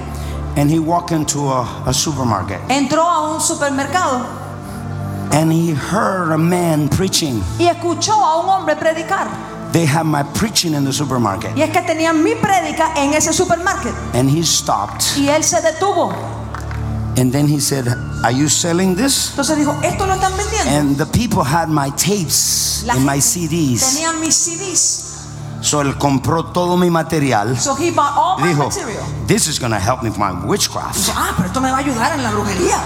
And 0.56 0.70
he 0.70 0.78
walked 0.78 1.12
into 1.12 1.50
a, 1.50 1.66
a 1.86 1.92
supermarket 1.92 2.58
Entró 2.70 3.02
a 3.02 3.34
un 3.34 3.40
supermercado 3.40 4.24
and 5.32 5.52
he 5.52 5.72
heard 5.74 6.32
a 6.32 6.38
man 6.38 6.88
preaching. 6.88 7.42
y 7.58 7.66
escuchó 7.66 8.12
a 8.14 8.40
un 8.40 8.48
hombre 8.48 8.74
predicar. 8.76 9.28
They 9.72 9.84
have 9.86 10.04
my 10.06 10.22
preaching 10.22 10.74
in 10.74 10.84
the 10.84 10.92
supermarket. 10.92 11.56
Y 11.56 11.62
es 11.62 11.70
que 11.70 11.82
tenían 11.82 12.22
mi 12.22 12.34
prédica 12.34 12.92
en 12.96 13.12
ese 13.14 13.32
supermercado. 13.32 13.94
And 14.14 14.30
he 14.30 14.42
stopped. 14.44 15.02
Y 15.18 15.28
él 15.28 15.42
se 15.44 15.60
detuvo. 15.60 16.12
And 17.18 17.32
then 17.32 17.46
he 17.48 17.60
said, 17.60 17.86
Are 18.22 18.32
you 18.32 18.48
selling 18.48 18.94
this? 18.94 19.30
Entonces 19.30 19.56
dijo, 19.58 19.74
¿esto 19.82 20.06
lo 20.06 20.14
están 20.14 20.32
vendiendo? 20.36 20.70
And 20.78 20.96
the 20.98 21.06
people 21.06 21.42
had 21.44 21.68
my 21.68 21.90
tapes 21.92 22.82
La 22.86 22.94
and 22.94 23.04
my 23.06 23.18
CDs. 23.20 23.94
Tenían 23.94 24.20
mis 24.20 24.34
CDs. 24.34 25.02
So 25.62 25.80
él 25.80 25.96
compró 25.98 26.44
todo 26.52 26.76
mi 26.76 26.90
material. 26.90 27.56
So 27.58 27.74
he 27.74 27.90
bought 27.90 28.12
all 28.16 28.38
my 28.38 28.48
Dijo, 28.48 28.66
material. 28.68 29.04
This 29.26 29.46
is 29.48 29.58
going 29.58 29.72
to 29.72 29.78
help 29.78 30.02
me 30.02 30.10
with 30.10 30.18
my 30.18 30.32
Dice, 30.32 30.46
witchcraft. 30.46 31.10
ah, 31.14 31.32
pero 31.36 31.48
esto 31.48 31.60
me 31.60 31.70
va 31.70 31.78
a 31.78 31.80
ayudar 31.80 32.12
en 32.12 32.22
la 32.22 32.30
brujería. 32.30 32.78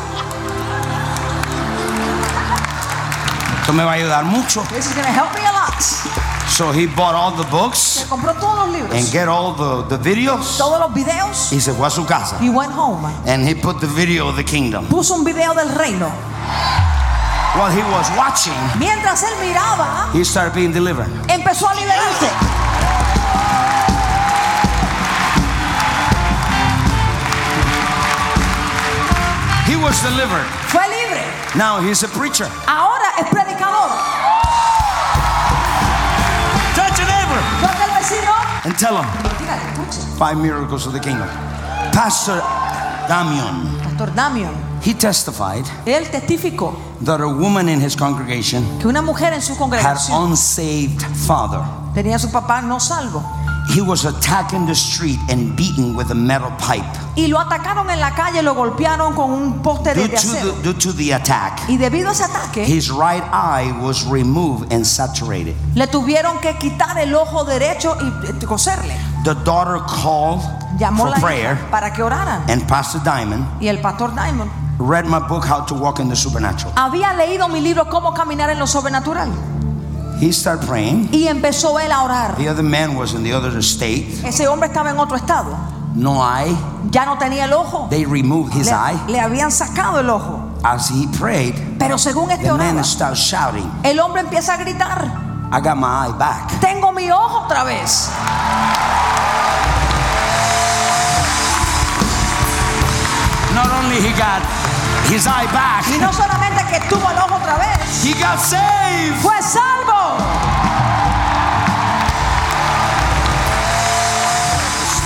Esto 3.60 3.72
me 3.72 3.84
va 3.84 3.90
a 3.92 3.94
ayudar 3.94 4.24
mucho. 4.24 4.62
This 4.72 4.86
is 4.86 4.94
going 4.94 5.06
to 5.06 5.12
help 5.12 5.32
me 5.34 5.40
a 5.44 5.52
lot. 5.52 6.29
So 6.50 6.72
he 6.72 6.86
bought 6.86 7.14
all 7.14 7.30
the 7.30 7.48
books 7.50 8.04
compró 8.08 8.34
todos 8.34 8.68
los 8.68 8.92
and 8.92 9.10
get 9.12 9.28
all 9.28 9.54
the, 9.54 9.96
the 9.96 9.98
videos. 9.98 10.58
todos 10.58 10.78
los 10.80 10.92
videos. 10.92 11.52
Y 11.52 11.60
se 11.60 11.72
fue 11.72 11.86
a 11.86 11.90
su 11.90 12.04
casa. 12.04 12.38
He 12.38 12.50
went 12.50 12.72
home. 12.72 13.04
And 13.26 13.46
he 13.48 13.54
put 13.54 13.80
the 13.80 13.86
video 13.86 14.28
of 14.28 14.36
the 14.36 14.44
kingdom. 14.44 14.86
Puso 14.86 15.14
un 15.14 15.24
video 15.24 15.54
del 15.54 15.68
reino. 15.74 16.10
While 17.56 17.72
he 17.72 17.82
was 17.90 18.06
watching, 18.16 18.52
Mientras 18.78 19.22
él 19.24 19.34
miraba, 19.40 20.10
he 20.12 20.22
started 20.24 20.54
being 20.54 20.72
delivered. 20.72 21.08
empezó 21.28 21.66
a 21.68 21.74
liberarse. 21.74 22.28
He 29.66 29.76
was 29.76 30.00
delivered. 30.02 30.46
Fue 30.68 30.82
libre. 30.88 31.22
Now 31.56 31.80
he's 31.80 32.02
a 32.02 32.08
preacher. 32.08 32.48
Ahora 32.66 33.08
es 33.18 33.26
predicador. 33.28 33.90
And 38.70 38.78
tell 38.78 38.96
escuche. 38.96 40.18
five 40.18 40.36
miracles 40.38 40.86
of 40.86 40.92
the 40.92 41.00
kingdom. 41.00 41.28
Pastor 41.92 42.40
Damian, 43.08 43.76
Pastor 43.82 44.12
Damian, 44.14 44.54
he 44.80 44.94
testified 44.94 45.64
él 45.84 46.08
testificó 46.10 46.74
that 47.04 47.20
a 47.20 47.26
woman 47.26 47.68
in 47.68 47.80
his 47.80 47.96
congregation 47.96 48.62
que 48.78 48.86
una 48.88 49.02
mujer 49.02 49.32
en 49.32 49.42
su 49.42 49.54
had 49.54 49.58
congregación 49.58 50.30
unsaved 50.30 51.02
father. 51.26 51.60
tenía 51.94 52.16
a 52.16 52.18
su 52.18 52.30
papá 52.30 52.62
no 52.62 52.78
salvo. 52.78 53.22
He 53.68 53.80
was 53.80 54.04
attacked 54.04 54.52
in 54.52 54.66
the 54.66 54.74
street 54.74 55.18
and 55.28 55.54
beaten 55.56 55.94
with 55.94 56.10
a 56.10 56.14
metal 56.14 56.50
pipe. 56.58 56.84
Y 57.16 57.28
lo 57.28 57.38
atacaron 57.38 57.88
en 57.90 58.00
la 58.00 58.10
calle, 58.14 58.42
lo 58.42 58.54
golpearon 58.54 59.14
con 59.14 59.30
un 59.30 59.62
poste 59.62 59.94
de, 59.94 60.00
Due 60.02 60.08
de 60.08 60.16
to 60.16 60.16
acero. 60.16 60.52
the, 60.56 60.62
due 60.62 60.74
to 60.74 60.92
the 60.92 61.12
attack, 61.12 61.60
Y 61.68 61.76
debido 61.76 62.08
a 62.08 62.12
ese 62.12 62.24
ataque, 62.24 62.64
his 62.64 62.90
right 62.90 63.22
eye 63.32 63.70
was 63.80 64.04
removed 64.06 64.72
and 64.72 64.84
saturated. 64.84 65.54
le 65.74 65.86
tuvieron 65.86 66.38
que 66.40 66.56
quitar 66.58 66.98
el 66.98 67.14
ojo 67.14 67.44
derecho 67.44 67.96
y 68.00 68.08
eh, 68.28 68.46
coserle. 68.46 68.96
The 69.24 69.34
daughter 69.44 69.78
called 69.86 70.40
Llamó 70.78 71.02
for 71.04 71.10
la 71.10 71.16
prayer, 71.18 71.58
para 71.70 71.92
que 71.92 72.02
oraran. 72.02 72.42
and 72.48 72.66
Pastor 72.66 73.00
Diamond 73.04 73.44
Y 73.60 73.68
el 73.68 73.80
pastor 73.80 74.10
Diamond 74.14 74.50
read 74.78 75.04
my 75.04 75.18
book, 75.20 75.44
How 75.44 75.64
to 75.66 75.74
Walk 75.74 76.00
in 76.00 76.08
the 76.08 76.16
Supernatural. 76.16 76.72
había 76.76 77.12
leído 77.14 77.48
mi 77.48 77.60
libro 77.60 77.88
Cómo 77.90 78.14
caminar 78.14 78.48
en 78.50 78.58
lo 78.58 78.66
sobrenatural. 78.66 79.28
He 80.20 80.32
started 80.32 80.66
praying. 80.66 81.08
Y 81.12 81.28
empezó 81.28 81.78
él 81.80 81.90
a 81.90 82.02
orar. 82.02 82.36
The 82.36 82.48
other 82.50 82.62
man 82.62 82.94
was 82.94 83.14
in 83.14 83.24
the 83.24 83.32
other 83.32 83.56
state. 83.62 84.06
Ese 84.24 84.46
hombre 84.46 84.68
estaba 84.68 84.90
en 84.90 84.98
otro 84.98 85.16
estado. 85.16 85.56
No 85.94 86.22
eye. 86.22 86.54
Ya 86.90 87.06
no 87.06 87.16
tenía 87.18 87.44
el 87.46 87.52
ojo. 87.52 87.88
They 87.90 88.04
removed 88.04 88.52
his 88.54 88.68
eye. 88.68 89.00
Le, 89.06 89.14
le 89.14 89.20
habían 89.20 89.50
sacado 89.50 89.98
el 89.98 90.10
ojo. 90.10 90.46
As 90.62 90.90
he 90.90 91.08
prayed, 91.18 91.54
Pero 91.78 91.96
según 91.96 92.30
este 92.30 92.44
the 92.44 92.52
man 92.52 92.76
oraba, 92.76 92.84
started 92.84 93.16
shouting, 93.16 93.70
el 93.82 93.98
hombre 93.98 94.20
empieza 94.20 94.54
a 94.54 94.56
gritar. 94.58 95.30
I 95.50 95.60
got 95.60 95.76
my 95.78 95.86
eye 96.06 96.12
back. 96.18 96.60
Tengo 96.60 96.92
mi 96.92 97.10
ojo 97.10 97.46
otra 97.46 97.64
vez. 97.64 98.10
Not 103.54 103.70
only 103.72 104.00
he 104.00 104.12
got 104.12 104.42
his 105.10 105.26
eye 105.26 105.46
back, 105.52 105.84
Y 105.94 105.98
no 105.98 106.12
solamente 106.12 106.64
que 106.70 106.80
tuvo 106.88 107.08
el 107.10 107.18
ojo 107.18 107.34
otra 107.36 107.56
vez, 107.58 108.04
he 108.04 108.12
got 108.14 108.38
saved. 108.38 109.16
fue 109.20 109.34
salvo. 109.42 110.18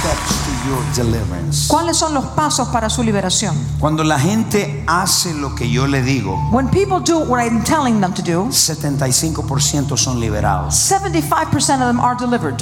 Steps 0.01 0.45
to 0.45 0.69
your 0.69 0.83
deliverance. 0.95 1.69
¿Cuáles 1.69 1.97
son 1.97 2.15
los 2.15 2.25
pasos 2.37 2.69
para 2.69 2.91
su 2.91 3.03
liberación? 3.03 3.55
Cuando 3.81 4.05
la 4.05 4.19
gente 4.19 4.85
hace 4.87 5.33
lo 5.35 5.55
que 5.55 5.71
yo 5.71 5.87
le 5.87 6.03
digo, 6.03 6.37
When 6.53 6.69
people 6.69 7.01
do 7.01 7.21
what 7.21 7.41
I'm 7.43 7.63
telling 7.65 8.01
them 8.01 8.13
to 8.15 8.23
do, 8.23 8.47
75% 8.51 9.97
son 9.97 10.21
liberados. 10.21 10.75
75% 10.75 11.81
of 11.81 11.87
them 11.87 12.01
are 12.01 12.17
delivered. 12.19 12.61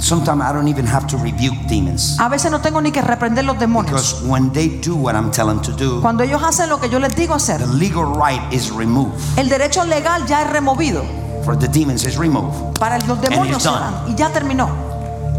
Sometimes 0.00 0.42
I 0.42 0.52
don't 0.52 0.68
even 0.68 0.86
have 0.86 1.06
to 1.08 1.16
rebuke 1.16 1.54
demons. 1.66 2.18
A 2.20 2.28
veces 2.28 2.50
no 2.50 2.60
tengo 2.60 2.80
ni 2.80 2.90
que 2.90 3.00
reprender 3.00 3.44
los 3.44 3.58
demonios. 3.58 3.90
Because 3.90 4.22
when 4.28 4.52
they 4.52 4.68
do 4.68 4.96
what 4.96 5.14
I'm 5.14 5.30
telling 5.30 5.60
them 5.60 5.76
to 5.76 5.84
do, 5.84 6.00
Cuando 6.00 6.24
ellos 6.24 6.42
hacen 6.42 6.68
lo 6.68 6.78
que 6.78 6.88
yo 6.88 6.98
les 6.98 7.14
digo 7.14 7.34
hacer, 7.34 7.58
the 7.58 7.66
legal 7.66 8.04
right 8.04 8.42
is 8.52 8.70
removed. 8.70 9.14
el 9.38 9.48
derecho 9.48 9.84
legal 9.84 10.26
ya 10.26 10.42
es 10.42 10.50
removido. 10.50 11.04
For 11.44 11.56
the 11.56 11.68
demons 11.68 12.04
is 12.04 12.16
removed. 12.16 12.78
Para 12.78 12.98
los 13.06 13.20
demonios. 13.20 13.66
Y 14.08 14.14
ya 14.14 14.30
terminó. 14.30 14.68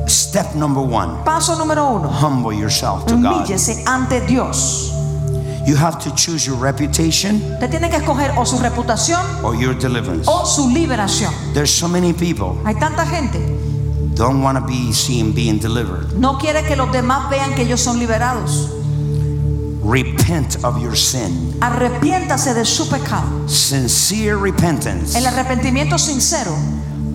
Step 0.07 0.53
number 0.55 0.83
one, 0.83 1.23
Paso 1.23 1.55
número 1.55 1.87
uno. 1.95 2.09
humble 2.09 2.55
yourself 2.55 3.05
to 3.07 3.15
God. 3.17 3.49
Ante 3.87 4.21
Dios. 4.27 4.91
You 5.65 5.75
have 5.75 5.97
to 6.03 6.11
choose 6.15 6.45
your 6.45 6.57
reputation 6.57 7.41
tiene 7.71 7.89
que 7.89 7.97
escoger 7.97 8.31
o 8.37 8.45
su 8.45 8.59
reputación 8.59 9.19
or 9.43 9.55
your 9.55 9.73
deliverance. 9.73 10.27
o 10.27 10.45
su 10.45 10.69
liberación. 10.69 11.33
There's 11.55 11.71
so 11.73 11.87
many 11.87 12.13
people 12.13 12.55
Hay 12.65 12.75
tanta 12.75 13.03
gente. 13.03 13.39
Don't 14.15 14.41
want 14.41 14.57
to 14.57 14.65
be 14.65 14.91
seen 14.93 15.33
being 15.33 15.59
delivered. 15.59 16.13
No 16.17 16.37
quiere 16.37 16.63
que 16.63 16.75
los 16.75 16.91
demás 16.91 17.29
vean 17.29 17.53
que 17.53 17.63
ellos 17.63 17.81
son 17.81 17.99
liberados. 17.99 18.71
Repent 19.83 20.63
of 20.63 20.81
your 20.81 20.95
sin. 20.95 21.53
Arrepiéntase 21.61 22.53
de 22.53 22.65
su 22.65 22.85
pecado. 22.89 23.47
Sincere 23.47 24.35
repentance 24.35 25.15
El 25.15 25.25
arrepentimiento 25.27 25.99
sincero 25.99 26.55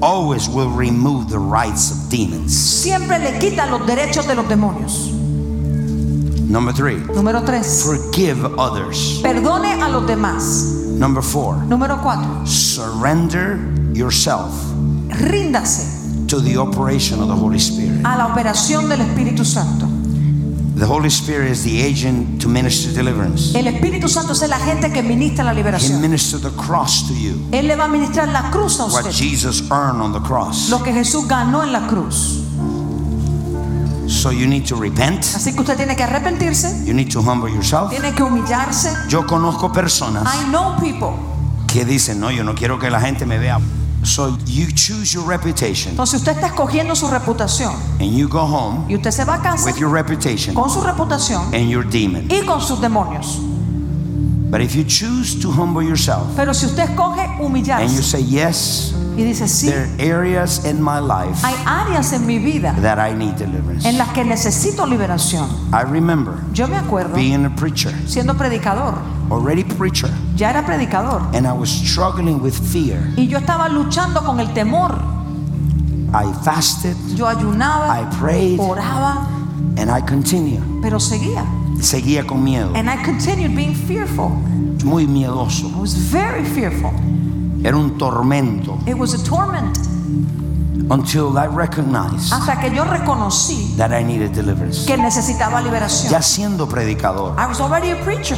always 0.03 0.49
will 0.49 0.71
remove 0.71 1.29
the 1.29 1.39
rights 1.39 1.91
of 1.91 2.09
demons. 2.11 2.55
siempre 2.55 3.19
le 3.19 3.39
quita 3.39 3.67
los 3.67 3.85
derechos 3.87 4.27
de 4.27 4.35
los 4.35 4.47
demonios. 4.49 5.11
Number 6.49 6.73
three, 6.73 6.97
Número 7.15 7.43
3. 7.45 7.83
forgive 7.85 8.45
others. 8.59 9.21
Perdone 9.23 9.81
a 9.83 9.89
los 9.89 10.07
demás. 10.07 10.65
Number 10.99 11.23
four, 11.23 11.55
Número 11.67 11.97
4. 12.03 12.47
surrender 12.47 13.59
yourself 13.95 14.53
Ríndase 15.09 16.00
to 16.31 16.41
the 16.41 16.57
operation 16.57 17.21
of 17.21 17.29
the 17.29 17.35
Holy 17.35 17.59
Spirit. 17.59 18.01
a 18.05 18.17
la 18.17 18.27
operación 18.27 18.89
del 18.89 19.01
Espíritu 19.01 19.45
Santo. 19.45 19.87
The 20.77 20.87
Holy 20.87 21.11
Spirit 21.11 21.51
is 21.51 21.63
the 21.63 21.83
agent 21.83 22.41
to 22.41 22.49
minister 22.49 22.91
deliverance. 22.95 23.55
El 23.55 23.67
Espíritu 23.67 24.09
Santo 24.09 24.33
es 24.33 24.41
el 24.43 24.53
agente 24.53 24.91
que 24.93 25.03
ministra 25.03 25.45
la 25.45 25.53
He 25.53 25.57
liberación. 25.57 26.01
ministered 26.01 26.43
the 26.43 26.57
cross 26.57 27.07
to 27.07 27.13
you. 27.15 27.35
Él 27.53 27.67
le 27.67 27.77
va 27.77 27.85
a 27.85 27.89
ministrar 27.89 28.29
la 28.29 28.51
cruz 28.51 28.81
a 28.81 28.87
What 28.87 29.05
usted. 29.07 29.11
Jesus 29.13 29.63
earned 29.71 30.01
on 30.01 30.13
the 30.13 30.21
cross. 30.21 30.71
Lo 30.71 30.83
que 30.83 30.93
Jesús 30.93 31.27
ganó 31.29 31.63
en 31.63 31.73
la 31.73 31.87
cruz. 31.87 32.39
So 34.07 34.31
you 34.31 34.47
need 34.47 34.67
to 34.69 34.77
repent. 34.77 35.23
Así 35.37 35.53
que 35.53 35.61
usted 35.61 35.77
tiene 35.77 35.95
que 35.97 36.03
arrepentirse, 36.03 36.85
You 36.87 36.95
need 36.95 37.13
to 37.13 37.21
humble 37.21 37.51
yourself. 37.53 37.91
tiene 37.91 38.13
que 38.15 38.23
humillarse. 38.23 38.91
Yo 39.09 39.27
conozco 39.27 39.71
personas 39.73 40.25
I 40.35 40.49
know 40.51 40.77
people. 40.81 41.11
que 41.67 41.85
dicen, 41.85 42.19
no, 42.21 42.31
yo 42.31 42.43
no 42.43 42.55
quiero 42.55 42.79
que 42.79 42.91
la 42.91 43.01
gente 43.01 43.27
me 43.27 43.39
vea. 43.39 43.59
So 44.03 44.37
you 44.47 44.67
choose 44.75 45.13
your 45.13 45.27
reputation 45.27 45.91
Entonces 45.93 46.21
usted 46.21 46.33
está 46.33 46.47
escogiendo 46.47 46.97
su 46.97 47.07
reputación 47.09 47.75
and 48.01 48.17
you 48.17 48.29
go 48.29 48.41
home 48.41 48.87
y 48.89 48.97
usted 48.97 49.11
se 49.11 49.25
va 49.25 49.35
a 49.35 49.43
casa 49.43 49.67
with 49.67 49.77
your 49.79 49.91
reputation 49.93 50.55
con 50.55 50.71
su 50.71 50.81
reputación 50.81 51.55
and 51.55 51.69
your 51.69 51.85
demon. 51.85 52.27
y 52.31 52.45
con 52.47 52.61
sus 52.61 52.81
demonios. 52.81 53.39
But 54.51 54.63
if 54.63 54.75
you 54.75 54.85
choose 54.85 55.39
to 55.43 55.51
humble 55.51 55.83
yourself 55.83 56.35
Pero 56.35 56.53
si 56.55 56.67
usted 56.67 56.85
escoge 56.91 57.21
and 57.21 57.91
you 57.93 58.03
say, 58.03 58.21
yes, 58.21 58.93
y 59.17 59.23
dice, 59.25 59.47
sí, 59.49 59.67
there 59.67 59.85
are 59.99 60.13
areas 60.13 60.65
in 60.65 60.81
my 60.83 60.99
life 61.01 61.45
hay 61.45 61.55
áreas 61.67 62.13
en 62.13 62.27
mi 62.27 62.39
vida 62.39 62.75
that 62.81 62.99
I 62.99 63.15
need 63.15 63.35
deliverance. 63.35 63.87
en 63.89 63.99
las 63.99 64.09
que 64.11 64.25
necesito 64.25 64.87
liberación. 64.87 65.49
I 65.73 65.83
remember 65.85 66.35
Yo 66.53 66.67
me 66.69 66.77
acuerdo 66.77 67.15
being 67.15 67.45
a 67.45 67.55
preacher, 67.57 67.93
siendo 68.07 68.35
predicador, 68.37 68.95
already 69.31 69.65
preacher, 69.65 70.11
ya 70.37 70.51
era 70.51 70.65
predicador 70.65 71.23
and 71.35 71.47
I 71.47 71.53
was 71.53 71.69
struggling 71.71 72.41
with 72.41 72.55
fear. 72.55 73.03
y 73.17 73.27
yo 73.29 73.39
estaba 73.39 73.69
luchando 73.69 74.23
con 74.25 74.41
el 74.41 74.53
temor. 74.55 74.95
I 76.13 76.25
fasted, 76.45 76.97
Yo 77.15 77.27
ayunaba, 77.29 78.01
I 78.01 78.05
prayed, 78.19 78.59
oraba, 78.59 79.29
and 79.77 79.91
I 79.91 80.01
continued. 80.03 80.61
pero 80.83 80.99
seguía. 80.99 81.45
Seguía 81.81 82.27
con 82.27 82.43
miedo, 82.45 82.73
And 82.75 82.91
I 82.91 82.97
continued 83.05 83.55
being 83.55 83.75
fearful. 83.75 84.31
muy 84.85 85.07
miedoso. 85.07 85.69
I 85.69 85.79
was 85.81 85.95
very 85.95 86.45
fearful. 86.45 86.91
Era 87.63 87.77
un 87.77 87.99
tormento 87.99 88.79
It 88.87 88.95
was 88.99 89.15
a 89.15 89.23
torment 89.25 89.77
until 90.91 91.37
I 91.39 91.47
recognized 91.47 92.33
hasta 92.33 92.59
que 92.61 92.71
yo 92.75 92.85
reconocí 92.85 93.75
that 93.77 93.93
I 93.93 94.03
needed 94.03 94.33
deliverance. 94.33 94.87
que 94.87 94.97
necesitaba 94.97 95.61
liberación. 95.63 96.11
Ya 96.11 96.23
siendo 96.23 96.67
predicador. 96.69 97.35
I 97.39 97.47
was 97.47 97.61
already 97.61 97.91
a 97.91 97.97
preacher. 98.05 98.37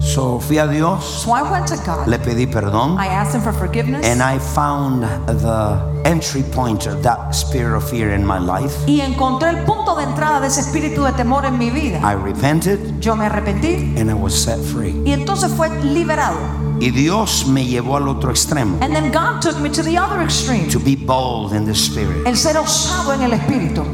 So 0.00 0.40
fui 0.40 0.58
a 0.58 0.66
Dios, 0.66 1.04
So 1.24 1.32
I 1.34 1.42
went 1.42 1.66
to 1.68 1.76
God. 1.84 2.06
le 2.06 2.18
pedí 2.18 2.46
perdón, 2.46 2.98
I 2.98 3.08
asked 3.08 3.34
him 3.34 3.42
for 3.42 3.52
forgiveness. 3.52 4.06
and 4.06 4.22
I 4.22 4.38
found 4.38 5.02
the 5.26 5.78
entry 6.04 6.42
point 6.42 6.86
of 6.86 7.02
that 7.02 7.34
spirit 7.34 7.76
of 7.76 7.84
fear 7.88 8.14
in 8.14 8.24
my 8.26 8.38
life. 8.38 8.74
y 8.86 9.00
encontré 9.02 9.50
el 9.50 9.64
punto 9.64 9.94
de 9.96 10.04
entrada 10.04 10.40
de 10.40 10.46
ese 10.46 10.60
espíritu 10.60 11.02
de 11.04 11.12
temor 11.12 11.44
en 11.44 11.58
mi 11.58 11.70
vida. 11.70 11.98
I 12.02 12.14
repented 12.14 13.00
Yo 13.00 13.14
me 13.16 13.26
arrepentí 13.26 13.94
and 14.00 14.08
I 14.10 14.14
was 14.14 14.32
set 14.34 14.58
free. 14.60 14.94
y 15.04 15.12
entonces 15.12 15.52
fue 15.52 15.68
liberado. 15.84 16.38
Y 16.80 16.90
Dios 16.90 17.46
me 17.46 17.66
llevó 17.66 17.96
al 17.96 18.06
otro 18.08 18.30
extremo, 18.30 18.78
And 18.80 18.94
then 18.94 19.10
God 19.10 19.40
took 19.40 19.58
me 19.60 19.68
to 19.70 19.82
the 19.82 19.98
other 19.98 20.22
extreme. 20.22 20.68
to 20.70 20.78
be 20.78 20.94
bold 20.96 21.52
in 21.52 21.64
the 21.64 21.74
spirit. 21.74 22.26
El 22.26 22.36
ser 22.36 22.56
osado 22.56 23.12
en 23.14 23.22
el 23.22 23.32
espíritu. 23.32 23.84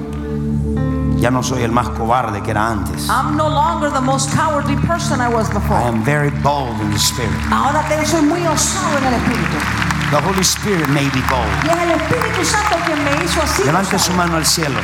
Ya 1.19 1.31
no 1.31 1.43
soy 1.43 1.63
el 1.63 1.73
más 1.73 1.89
cobarde 1.91 2.43
que 2.43 2.51
era 2.51 2.69
antes. 2.69 3.09
I'm 3.09 3.37
no 3.37 3.49
longer 3.49 3.91
the 3.91 4.01
most 4.01 4.31
cowardly 4.35 4.77
person 4.87 5.21
I 5.21 5.29
was 5.29 5.49
I 5.49 5.55
before. 5.55 5.79
am 5.81 6.05
very 6.05 6.31
bold 6.43 6.79
in 6.83 6.91
the 6.91 6.99
spirit. 6.99 7.33
Ahora 7.51 7.83
soy 8.05 8.23
muy 8.23 8.47
osado 8.47 8.99
en 8.99 9.05
el 9.07 9.15
espíritu. 9.15 9.57
The 10.11 10.21
Holy 10.21 10.45
Spirit 10.45 10.87
made 10.89 11.11
me 11.15 11.23
bold. 11.29 11.49
Y 11.65 11.69
es 11.71 11.83
el 11.83 11.91
Espíritu 11.93 12.45
Santo 12.45 12.77
quien 12.85 13.03
me 13.03 13.25
hizo 13.25 13.41
así. 13.43 13.65
Levante 13.65 13.99
su 13.99 14.13
mano 14.13 14.37
al 14.37 14.45
cielo. 14.45 14.79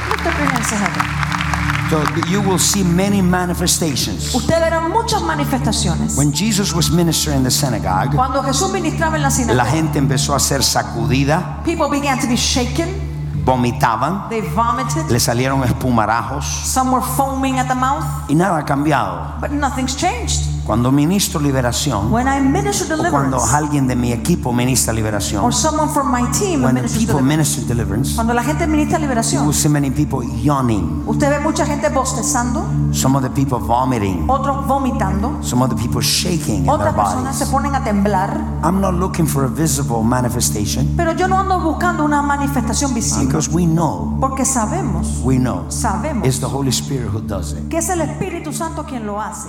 So 1.91 2.01
you 2.29 2.41
will 2.41 2.59
see 2.61 2.85
many 2.85 3.21
manifestations. 3.21 4.33
Usted 4.33 4.55
verá 4.61 4.81
muchas 4.89 5.21
manifestaciones. 5.23 6.17
When 6.17 6.33
Jesus 6.33 6.73
was 6.73 6.89
ministering 6.91 7.39
in 7.39 7.43
the 7.45 7.51
synagogue, 7.51 8.15
Cuando 8.15 8.43
Jesús 8.45 8.71
ministraba 8.73 9.17
en 9.17 9.23
la 9.23 9.29
la 9.29 9.35
sinagoga, 9.35 9.65
gente 9.67 9.99
empezó 9.99 10.35
a 10.37 10.39
ser 10.39 10.63
sacudida, 10.63 11.61
people 11.65 11.89
began 11.91 12.19
to 12.21 12.29
be 12.29 12.37
shaken. 12.37 13.09
vomitaban, 13.45 14.29
They 14.29 14.41
vomited. 14.41 15.11
le 15.11 15.19
salieron 15.19 15.65
espumarajos 15.65 16.45
Some 16.45 16.93
were 16.93 17.03
foaming 17.17 17.59
at 17.59 17.67
the 17.67 17.75
mouth, 17.75 18.05
y 18.29 18.35
nada 18.37 18.59
ha 18.59 18.65
cambiado. 18.65 19.41
but 19.41 19.51
nothing's 19.51 19.97
changed. 19.97 20.47
Cuando 20.67 20.93
ministro 20.93 21.41
liberación, 21.41 22.13
when 22.13 22.29
I 22.29 22.41
minister 22.41 22.93
o 22.93 23.11
cuando 23.11 23.39
alguien 23.43 23.89
de 23.89 23.97
mi 23.97 24.13
equipo 24.13 24.53
ministra 24.53 24.93
liberación, 24.93 25.43
or 25.45 25.53
someone 25.53 25.89
from 25.93 26.13
my 26.13 26.23
team 26.31 26.63
when 26.63 26.75
ministers 26.75 27.07
people 27.07 27.23
minister 27.23 27.65
deliverance, 27.67 28.15
cuando 28.15 28.35
la 28.35 28.43
gente 28.45 28.67
ministra 28.67 28.99
you 28.99 29.03
will 29.03 29.09
liberación, 29.09 29.53
see 29.53 29.69
many 29.69 29.91
people 29.91 30.21
yawning, 30.43 31.03
usted 31.07 31.29
ve 31.31 31.41
mucha 31.41 31.67
gente 31.67 31.89
bostezando, 31.89 32.65
some 32.93 33.17
of 33.17 33.23
the 33.23 33.31
people 33.31 33.59
vomiting, 33.59 34.29
otros 34.29 34.65
vomitando, 34.67 35.43
some 35.43 35.63
of 35.65 35.71
the 35.71 35.77
people 35.77 36.01
shaking 36.01 36.59
in 36.59 36.65
their 36.65 36.75
otras 36.75 36.95
personas 36.95 37.37
se 37.37 37.45
bodies. 37.47 37.53
ponen 37.53 37.75
a 37.75 37.83
temblar. 37.83 38.61
I'm 38.63 38.81
not 38.81 38.95
looking 38.95 39.27
for 39.27 39.45
a 39.45 39.49
visible 39.49 40.03
manifestation 40.05 40.95
Pero 40.97 41.13
yo 41.15 41.27
no 41.27 41.39
ando 41.39 41.59
buscando 41.61 42.05
una 42.05 42.23
manifestación 42.23 42.95
visible, 42.95 43.27
because 43.27 43.51
we 43.51 43.65
know, 43.65 44.17
porque 44.21 44.45
sabemos, 44.45 45.21
we 45.25 45.37
know, 45.37 45.65
sabemos 45.69 46.27
it's 46.27 46.39
the 46.39 46.47
Holy 46.49 46.71
Spirit 46.71 47.09
who 47.13 47.21
does 47.21 47.53
it. 47.55 47.69
que 47.69 47.79
es 47.79 47.89
el 47.89 48.03
Espíritu 48.03 48.53
Santo 48.53 48.85
quien 48.85 49.05
lo 49.07 49.21
hace. 49.21 49.49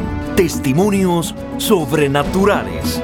testimonios 0.41 1.35
sobrenaturales. 1.59 2.99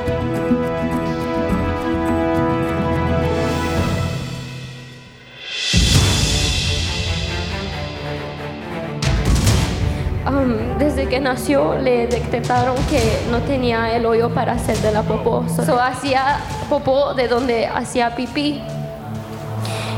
Desde 10.80 11.08
que 11.08 11.20
nació 11.20 11.76
le 11.76 12.08
detectaron 12.08 12.76
que 12.90 13.20
no 13.30 13.42
tenía 13.42 13.96
el 13.96 14.08
hoyo 14.08 14.34
para 14.34 14.54
hacer 14.54 14.76
de 14.78 14.92
la 14.92 15.04
popó. 15.04 15.46
So, 15.48 15.80
hacía 15.80 16.40
popó 16.70 17.14
de 17.14 17.28
donde 17.28 17.68
hacía 17.68 18.16
pipí. 18.16 18.64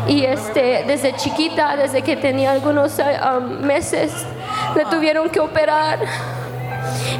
Y 0.09 0.25
este, 0.25 0.83
desde 0.85 1.15
chiquita, 1.15 1.77
desde 1.77 2.01
que 2.01 2.17
tenía 2.17 2.51
algunos 2.51 2.99
eh, 2.99 3.17
meses, 3.61 4.11
le 4.75 4.83
tuvieron 4.85 5.29
que 5.29 5.39
operar. 5.39 5.99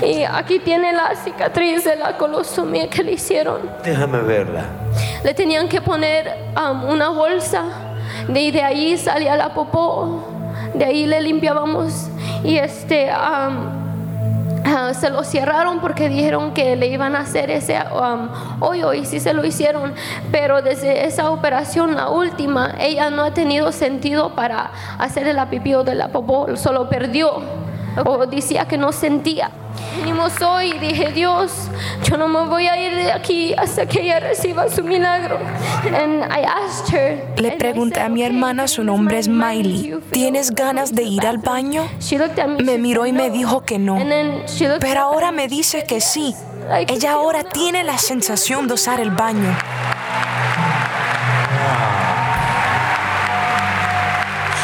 Y 0.06 0.24
aquí 0.24 0.60
tiene 0.60 0.94
la 0.94 1.16
cicatriz 1.16 1.84
de 1.84 1.96
la 1.96 2.18
colostomía 2.18 2.90
que 2.90 3.04
le 3.04 3.14
hicieron. 3.14 3.62
Déjame 3.84 4.20
verla. 4.20 4.66
Le 5.24 5.34
tenían 5.34 5.68
que 5.68 5.82
poner 5.82 6.34
um, 6.56 6.86
una 6.86 7.10
bolsa 7.10 7.64
y 8.28 8.52
de 8.52 8.62
ahí 8.62 8.98
salía 8.98 9.36
la 9.36 9.54
popó, 9.54 10.24
de 10.74 10.86
ahí 10.86 11.06
le 11.06 11.22
limpiábamos 11.22 12.10
y 12.44 12.58
este 12.58 13.06
um, 13.06 13.80
ah, 14.66 14.94
se 14.94 15.10
lo 15.10 15.24
cerraron 15.24 15.80
porque 15.80 16.10
dijeron 16.10 16.54
que 16.54 16.76
le 16.76 16.88
iban 16.88 17.16
a 17.16 17.20
hacer 17.20 17.50
ese 17.52 17.78
um, 17.78 18.30
hoyo 18.62 18.94
y 18.94 19.06
sí 19.06 19.20
se 19.20 19.34
lo 19.34 19.46
hicieron, 19.46 19.94
pero 20.32 20.62
desde 20.62 21.06
esa 21.06 21.32
operación, 21.32 21.96
la 21.96 22.10
última, 22.10 22.76
ella 22.80 23.10
no 23.10 23.24
ha 23.24 23.34
tenido 23.34 23.72
sentido 23.72 24.36
para 24.36 24.72
hacerle 24.98 25.34
la 25.34 25.50
pipí 25.50 25.74
o 25.74 25.84
de 25.84 25.96
la 25.96 26.10
popó, 26.10 26.56
solo 26.56 26.90
perdió 26.90 27.42
o 28.06 28.26
decía 28.26 28.68
que 28.68 28.78
no 28.78 28.92
sentía. 28.92 29.52
Venimos 29.98 30.42
hoy 30.42 30.74
y 30.76 30.80
dije, 30.80 31.12
Dios, 31.12 31.52
yo 32.04 32.18
no 32.18 32.28
me 32.28 32.46
voy 32.46 32.68
a 32.68 32.78
ir 32.78 32.96
de 32.96 33.12
aquí 33.12 33.54
hasta 33.58 33.86
que 33.86 34.02
ella 34.02 34.20
reciba 34.20 34.70
su 34.70 34.84
milagro. 34.84 35.38
And 35.86 36.24
I 36.26 36.44
asked 36.44 36.94
her, 36.94 37.24
Le 37.38 37.52
pregunté 37.54 38.02
a 38.02 38.10
mi 38.10 38.22
"Okay, 38.22 38.34
hermana, 38.36 38.68
su 38.68 38.84
nombre 38.84 39.20
es 39.20 39.28
Miley, 39.28 39.96
¿tienes 40.12 40.52
ganas 40.52 40.94
de 40.94 41.04
ir 41.04 41.26
al 41.26 41.38
bathroom?" 41.38 41.50
baño? 41.50 41.88
Me, 42.64 42.78
miró 42.78 43.06
y 43.06 43.14
me 43.14 43.30
dijo 43.30 43.62
que 43.62 43.80
no. 43.80 43.98
Pero 44.80 45.02
ahora 45.02 45.32
me 45.32 45.48
dice 45.48 45.84
que 45.86 46.02
sí. 46.02 46.36
"I 46.70 46.86
can 46.86 46.96
Ella 46.98 47.14
ahora 47.14 47.44
now." 47.44 47.52
tiene 47.52 47.84
la 47.84 47.98
sensación 47.98 48.68
de 48.68 48.74
usar 48.76 49.00
el 49.00 49.12
baño. 49.12 49.56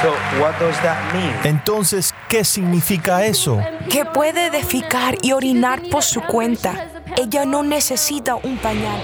So, 0.06 0.12
what 0.40 0.54
does 0.60 0.80
that 0.84 1.12
mean? 1.16 1.34
Entonces, 1.44 2.14
¿qué 2.30 2.44
significa 2.44 3.26
eso? 3.26 3.60
Que 3.90 4.06
puede 4.06 4.52
defecar 4.52 5.18
y 5.24 5.32
orinar 5.32 5.82
por 5.90 6.04
su 6.04 6.22
cuenta. 6.22 6.90
Ella 7.18 7.44
no 7.44 7.64
necesita 7.64 8.36
un 8.36 8.60
pañal. 8.60 9.02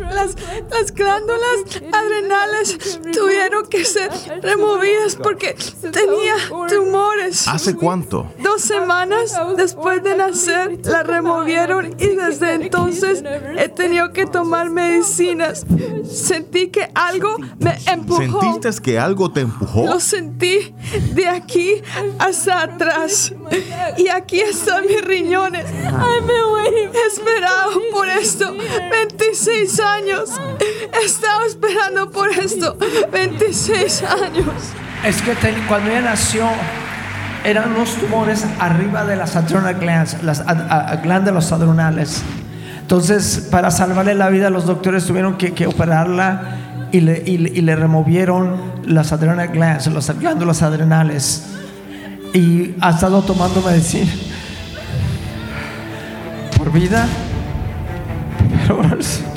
Las, 0.00 0.36
las 0.70 0.92
glándulas 0.92 1.82
adrenales 1.92 3.00
tuvieron 3.12 3.66
que 3.66 3.84
ser 3.84 4.10
removidas 4.42 5.16
porque 5.16 5.56
tenía 5.80 6.34
tumores. 6.68 7.48
¿Hace 7.48 7.74
cuánto? 7.74 8.30
Dos 8.42 8.62
semanas 8.62 9.38
después 9.56 10.02
de 10.02 10.16
nacer 10.16 10.78
la 10.84 11.02
removieron 11.02 11.94
y 11.98 12.08
desde 12.08 12.54
entonces 12.54 13.22
he 13.56 13.68
tenido 13.68 14.12
que 14.12 14.26
tomar 14.26 14.70
medicinas. 14.70 15.64
Sentí 16.10 16.68
que 16.68 16.90
algo 16.94 17.36
me 17.58 17.78
empujó. 17.86 18.40
¿Sentiste 18.40 18.82
que 18.82 18.98
algo 18.98 19.30
te 19.30 19.40
empujó? 19.40 19.86
Lo 19.86 20.00
sentí 20.00 20.74
de 21.12 21.28
aquí 21.28 21.82
hasta 22.18 22.62
atrás. 22.62 23.32
Y 23.96 24.08
aquí 24.08 24.40
están 24.40 24.86
mis 24.86 25.02
riñones. 25.04 25.64
He 25.66 27.06
esperado 27.06 27.80
por 27.92 28.08
esto 28.08 28.54
26 28.90 29.80
años. 29.80 30.30
He 30.92 31.04
estado 31.04 31.44
esperando 31.46 32.10
por 32.10 32.30
esto 32.30 32.76
26 33.12 34.02
años. 34.02 34.48
Es 35.04 35.22
que 35.22 35.34
cuando 35.68 35.90
ella 35.90 36.00
nació, 36.02 36.46
eran 37.44 37.72
unos 37.72 37.94
tumores 37.94 38.44
arriba 38.58 39.04
de 39.04 39.16
las 39.16 39.36
adrenal 39.36 39.74
glands, 39.74 40.22
las 40.22 40.42
glándulas 41.02 41.52
adrenales. 41.52 42.22
Entonces, 42.80 43.48
para 43.50 43.70
salvarle 43.70 44.14
la 44.14 44.28
vida, 44.30 44.50
los 44.50 44.66
doctores 44.66 45.06
tuvieron 45.06 45.36
que, 45.36 45.52
que 45.52 45.66
operarla 45.66 46.58
y 46.92 47.00
le 47.00 47.76
removieron 47.76 48.56
las 48.86 49.12
adrenal 49.12 49.48
glands, 49.48 49.86
las 49.88 50.18
glándulas 50.18 50.62
adrenales. 50.62 51.44
Y 52.34 52.74
ha 52.80 52.90
estado 52.90 53.22
tomando 53.22 53.62
medicina 53.62 54.10
por 56.56 56.70
vida. 56.72 57.06
Pero 58.62 58.76
ahora 58.76 58.94
el 58.94 59.02
Señor- 59.04 59.32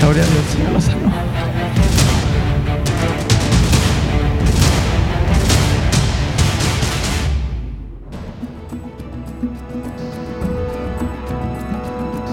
gloria 0.00 0.22
a 0.22 0.26
Dios, 0.26 0.44
Señor 0.52 0.72
lo 0.72 0.80
sanó. 0.80 1.29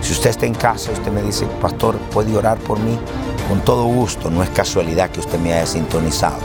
Si 0.01 0.13
usted 0.13 0.31
está 0.31 0.47
en 0.47 0.55
casa, 0.55 0.93
usted 0.93 1.11
me 1.11 1.23
dice, 1.23 1.45
pastor, 1.61 1.97
¿puede 2.13 2.37
orar 2.37 2.59
por 2.59 2.79
mí? 2.79 2.97
Con 3.49 3.61
todo 3.61 3.85
gusto, 3.85 4.31
no 4.31 4.43
es 4.43 4.51
casualidad 4.51 5.11
que 5.11 5.21
usted 5.21 5.39
me 5.39 5.53
haya 5.53 5.67
sintonizado. 5.67 6.39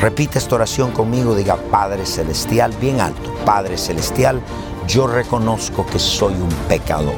Repite 0.00 0.38
esta 0.38 0.54
oración 0.54 0.90
conmigo, 0.92 1.34
diga 1.34 1.56
Padre 1.70 2.06
Celestial, 2.06 2.72
bien 2.80 3.00
alto. 3.00 3.34
Padre 3.44 3.78
Celestial, 3.78 4.40
yo 4.86 5.06
reconozco 5.06 5.86
que 5.86 5.98
soy 5.98 6.34
un 6.34 6.50
pecador. 6.68 7.14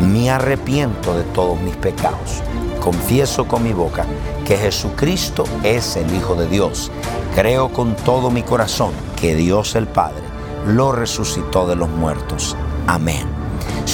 Me 0.00 0.30
arrepiento 0.30 1.16
de 1.16 1.24
todos 1.24 1.58
mis 1.60 1.76
pecados. 1.76 2.42
Confieso 2.80 3.48
con 3.48 3.62
mi 3.62 3.72
boca 3.72 4.04
que 4.44 4.56
Jesucristo 4.56 5.44
es 5.64 5.96
el 5.96 6.14
Hijo 6.14 6.34
de 6.34 6.46
Dios. 6.46 6.92
Creo 7.34 7.72
con 7.72 7.96
todo 7.96 8.30
mi 8.30 8.42
corazón 8.42 8.92
que 9.16 9.34
Dios 9.34 9.74
el 9.74 9.88
Padre 9.88 10.26
lo 10.66 10.92
resucitó 10.92 11.66
de 11.66 11.76
los 11.76 11.88
muertos. 11.88 12.56
Amén. 12.86 13.35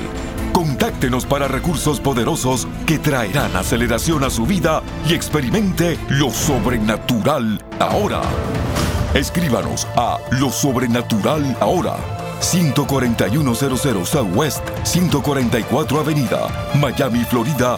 Contáctenos 0.53 1.25
para 1.25 1.45
recursos 1.49 1.99
poderosos 1.99 2.69
que 2.87 2.97
traerán 2.97 3.53
aceleración 3.57 4.23
a 4.23 4.29
su 4.29 4.45
vida 4.45 4.81
y 5.09 5.13
experimente 5.13 5.99
lo 6.07 6.29
sobrenatural 6.29 7.61
ahora. 7.79 8.21
Escríbanos 9.13 9.85
a 9.97 10.19
Lo 10.31 10.49
Sobrenatural 10.49 11.57
Ahora, 11.59 11.97
14100 12.39 14.05
Southwest 14.05 14.63
144 14.83 15.99
Avenida, 15.99 16.47
Miami, 16.75 17.25
Florida 17.25 17.77